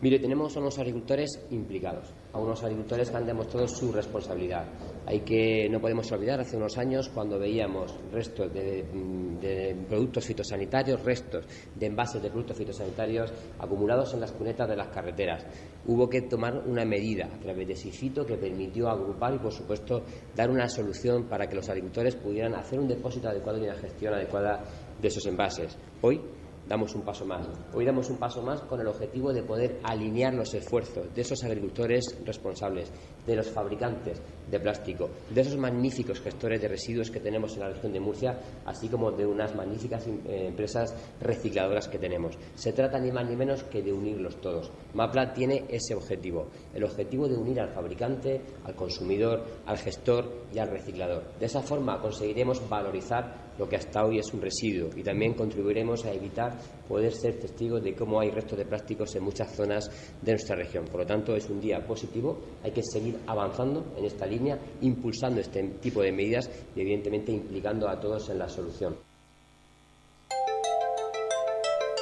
Mire, 0.00 0.18
tenemos 0.18 0.56
a 0.56 0.60
unos 0.60 0.78
agricultores 0.78 1.46
implicados, 1.50 2.12
a 2.34 2.38
unos 2.38 2.62
agricultores 2.64 3.10
que 3.10 3.16
han 3.16 3.26
demostrado 3.26 3.68
su 3.68 3.92
responsabilidad. 3.92 4.66
Hay 5.06 5.20
que, 5.20 5.68
no 5.70 5.80
podemos 5.80 6.10
olvidar, 6.10 6.40
hace 6.40 6.56
unos 6.56 6.76
años 6.78 7.08
cuando 7.08 7.38
veíamos 7.38 7.94
restos 8.10 8.52
de, 8.52 9.76
productos 9.88 10.24
fitosanitarios, 10.24 11.02
restos 11.04 11.46
de 11.74 11.86
envases 11.86 12.20
de 12.22 12.30
productos 12.30 12.56
fitosanitarios 12.56 13.32
acumulados 13.58 14.14
en 14.14 14.20
las 14.20 14.32
cunetas 14.32 14.68
de 14.68 14.76
las 14.76 14.88
carreteras. 14.88 15.46
Hubo 15.86 16.08
que 16.08 16.22
tomar 16.22 16.56
una 16.66 16.84
medida 16.84 17.26
a 17.26 17.38
través 17.38 17.68
de 17.68 17.76
SIFITO 17.76 18.26
que 18.26 18.36
permitió 18.36 18.88
agrupar 18.88 19.34
y, 19.34 19.38
por 19.38 19.52
supuesto, 19.52 20.02
dar 20.34 20.50
una 20.50 20.68
solución 20.68 21.24
para 21.28 21.46
que 21.46 21.54
los 21.54 21.68
agricultores 21.68 22.16
pudieran 22.16 22.54
hacer 22.54 22.80
un 22.80 22.88
depósito 22.88 23.28
adecuado 23.28 23.58
y 23.58 23.64
una 23.64 23.76
gestión 23.76 24.14
adecuada 24.14 24.64
de 25.00 25.08
esos 25.08 25.24
envases. 25.26 25.76
Hoy 26.00 26.20
damos 26.68 26.94
un 26.94 27.02
paso 27.02 27.24
más. 27.24 27.46
Hoy 27.72 27.84
damos 27.84 28.08
un 28.10 28.16
paso 28.16 28.42
más 28.42 28.60
con 28.62 28.80
el 28.80 28.86
objetivo 28.86 29.32
de 29.32 29.42
poder 29.42 29.80
alinear 29.82 30.34
los 30.34 30.54
esfuerzos 30.54 31.14
de 31.14 31.22
esos 31.22 31.42
agricultores 31.44 32.16
responsables, 32.24 32.90
de 33.26 33.36
los 33.36 33.48
fabricantes 33.48 34.20
de 34.50 34.60
plástico, 34.60 35.10
de 35.30 35.40
esos 35.40 35.56
magníficos 35.56 36.20
gestores 36.20 36.60
de 36.60 36.68
residuos 36.68 37.10
que 37.10 37.20
tenemos 37.20 37.54
en 37.54 37.60
la 37.60 37.70
región 37.70 37.92
de 37.92 38.00
Murcia, 38.00 38.38
así 38.64 38.88
como 38.88 39.10
de 39.12 39.26
unas 39.26 39.54
magníficas 39.54 40.06
eh, 40.06 40.46
empresas 40.48 40.94
recicladoras 41.20 41.88
que 41.88 41.98
tenemos. 41.98 42.36
Se 42.54 42.72
trata 42.72 42.98
ni 42.98 43.10
más 43.10 43.28
ni 43.28 43.36
menos 43.36 43.64
que 43.64 43.82
de 43.82 43.92
unirlos 43.92 44.40
todos. 44.40 44.70
MAPLA 44.94 45.32
tiene 45.32 45.64
ese 45.68 45.94
objetivo, 45.94 46.48
el 46.74 46.84
objetivo 46.84 47.28
de 47.28 47.36
unir 47.36 47.60
al 47.60 47.70
fabricante, 47.70 48.40
al 48.64 48.74
consumidor, 48.74 49.44
al 49.66 49.78
gestor 49.78 50.46
y 50.52 50.58
al 50.58 50.70
reciclador. 50.70 51.24
De 51.38 51.46
esa 51.46 51.62
forma 51.62 52.00
conseguiremos 52.00 52.68
valorizar 52.68 53.54
lo 53.58 53.68
que 53.68 53.76
hasta 53.76 54.04
hoy 54.04 54.18
es 54.18 54.32
un 54.32 54.40
residuo 54.40 54.90
y 54.96 55.02
también 55.02 55.34
contribuiremos 55.34 56.04
a 56.04 56.12
evitar 56.12 56.58
poder 56.88 57.12
ser 57.12 57.38
testigos 57.38 57.82
de 57.82 57.94
cómo 57.94 58.20
hay 58.20 58.30
restos 58.30 58.58
de 58.58 58.64
plásticos 58.64 59.14
en 59.14 59.24
muchas 59.24 59.54
zonas 59.54 59.90
de 60.20 60.32
nuestra 60.32 60.56
región. 60.56 60.84
Por 60.84 61.00
lo 61.00 61.06
tanto, 61.06 61.34
es 61.34 61.48
un 61.48 61.60
día 61.60 61.84
positivo, 61.86 62.38
hay 62.62 62.72
que 62.72 62.82
seguir 62.82 63.18
avanzando 63.26 63.94
en 63.96 64.04
esta 64.04 64.26
línea, 64.26 64.58
impulsando 64.80 65.40
este 65.40 65.62
tipo 65.80 66.02
de 66.02 66.12
medidas 66.12 66.50
y, 66.76 66.80
evidentemente, 66.80 67.32
implicando 67.32 67.88
a 67.88 67.98
todos 67.98 68.28
en 68.30 68.38
la 68.38 68.48
solución. 68.48 68.96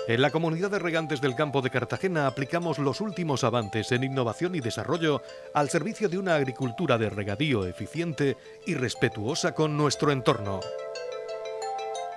En 0.09 0.21
la 0.21 0.33
comunidad 0.33 0.73
de 0.73 0.81
regantes 0.81 1.21
del 1.21 1.37
campo 1.37 1.63
de 1.63 1.71
Cartagena 1.71 2.27
aplicamos 2.27 2.81
los 2.81 3.01
últimos 3.01 3.45
avances 3.45 3.93
en 3.93 4.03
innovación 4.03 4.57
y 4.57 4.61
desarrollo 4.61 5.23
al 5.55 5.71
servicio 5.71 6.09
de 6.09 6.19
una 6.19 6.35
agricultura 6.35 6.99
de 6.99 7.09
regadío 7.09 7.67
eficiente 7.67 8.37
y 8.67 8.75
respetuosa 8.75 9.55
con 9.55 9.77
nuestro 9.77 10.11
entorno 10.11 10.59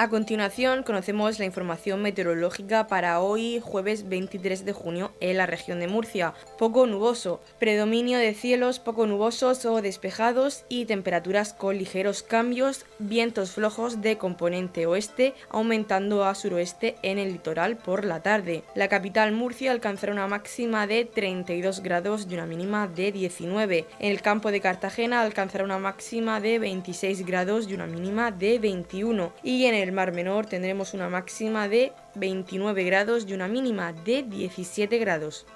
A 0.00 0.08
continuación 0.08 0.84
conocemos 0.84 1.40
la 1.40 1.44
información 1.44 2.02
meteorológica 2.02 2.86
para 2.86 3.18
hoy 3.18 3.60
jueves 3.60 4.08
23 4.08 4.64
de 4.64 4.72
junio 4.72 5.10
en 5.18 5.36
la 5.36 5.44
región 5.44 5.80
de 5.80 5.88
Murcia. 5.88 6.34
Poco 6.56 6.86
nuboso, 6.86 7.40
predominio 7.58 8.16
de 8.16 8.32
cielos 8.32 8.78
poco 8.78 9.08
nubosos 9.08 9.64
o 9.64 9.82
despejados 9.82 10.64
y 10.68 10.84
temperaturas 10.84 11.52
con 11.52 11.76
ligeros 11.76 12.22
cambios, 12.22 12.86
vientos 13.00 13.50
flojos 13.50 14.00
de 14.00 14.18
componente 14.18 14.86
oeste 14.86 15.34
aumentando 15.48 16.24
a 16.24 16.36
suroeste 16.36 16.94
en 17.02 17.18
el 17.18 17.32
litoral 17.32 17.76
por 17.76 18.04
la 18.04 18.22
tarde. 18.22 18.62
La 18.76 18.86
capital 18.86 19.32
Murcia 19.32 19.72
alcanzará 19.72 20.12
una 20.12 20.28
máxima 20.28 20.86
de 20.86 21.06
32 21.06 21.82
grados 21.82 22.28
y 22.30 22.34
una 22.34 22.46
mínima 22.46 22.86
de 22.86 23.10
19. 23.10 23.84
En 23.98 24.12
el 24.12 24.22
campo 24.22 24.52
de 24.52 24.60
Cartagena 24.60 25.22
alcanzará 25.22 25.64
una 25.64 25.80
máxima 25.80 26.40
de 26.40 26.60
26 26.60 27.26
grados 27.26 27.68
y 27.68 27.74
una 27.74 27.88
mínima 27.88 28.30
de 28.30 28.60
21. 28.60 29.32
Y 29.42 29.64
en 29.64 29.74
el 29.74 29.87
el 29.88 29.94
Mar 29.94 30.12
Menor 30.12 30.44
tendremos 30.44 30.92
una 30.92 31.08
máxima 31.08 31.66
de 31.66 31.92
29 32.14 32.84
grados 32.84 33.24
y 33.26 33.32
una 33.32 33.48
mínima 33.48 33.94
de 33.94 34.22
17 34.22 34.98
grados. 34.98 35.46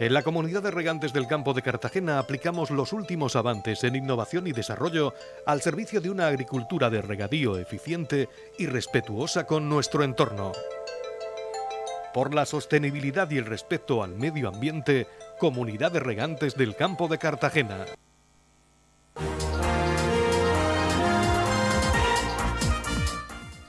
En 0.00 0.12
la 0.12 0.22
comunidad 0.22 0.64
de 0.64 0.72
regantes 0.72 1.12
del 1.12 1.28
campo 1.28 1.54
de 1.54 1.62
Cartagena 1.62 2.18
aplicamos 2.18 2.70
los 2.70 2.92
últimos 2.92 3.36
avances 3.36 3.84
en 3.84 3.94
innovación 3.94 4.46
y 4.48 4.52
desarrollo 4.52 5.14
al 5.46 5.62
servicio 5.62 6.00
de 6.00 6.10
una 6.10 6.26
agricultura 6.26 6.90
de 6.90 7.00
regadío 7.00 7.58
eficiente 7.58 8.28
y 8.58 8.66
respetuosa 8.66 9.46
con 9.46 9.68
nuestro 9.68 10.02
entorno. 10.02 10.52
Por 12.12 12.34
la 12.34 12.44
sostenibilidad 12.46 13.30
y 13.30 13.38
el 13.38 13.46
respeto 13.46 14.02
al 14.02 14.16
medio 14.16 14.48
ambiente, 14.48 15.06
Comunidad 15.38 15.92
de 15.92 16.00
Regantes 16.00 16.56
del 16.56 16.74
Campo 16.74 17.08
de 17.08 17.18
Cartagena. 17.18 17.86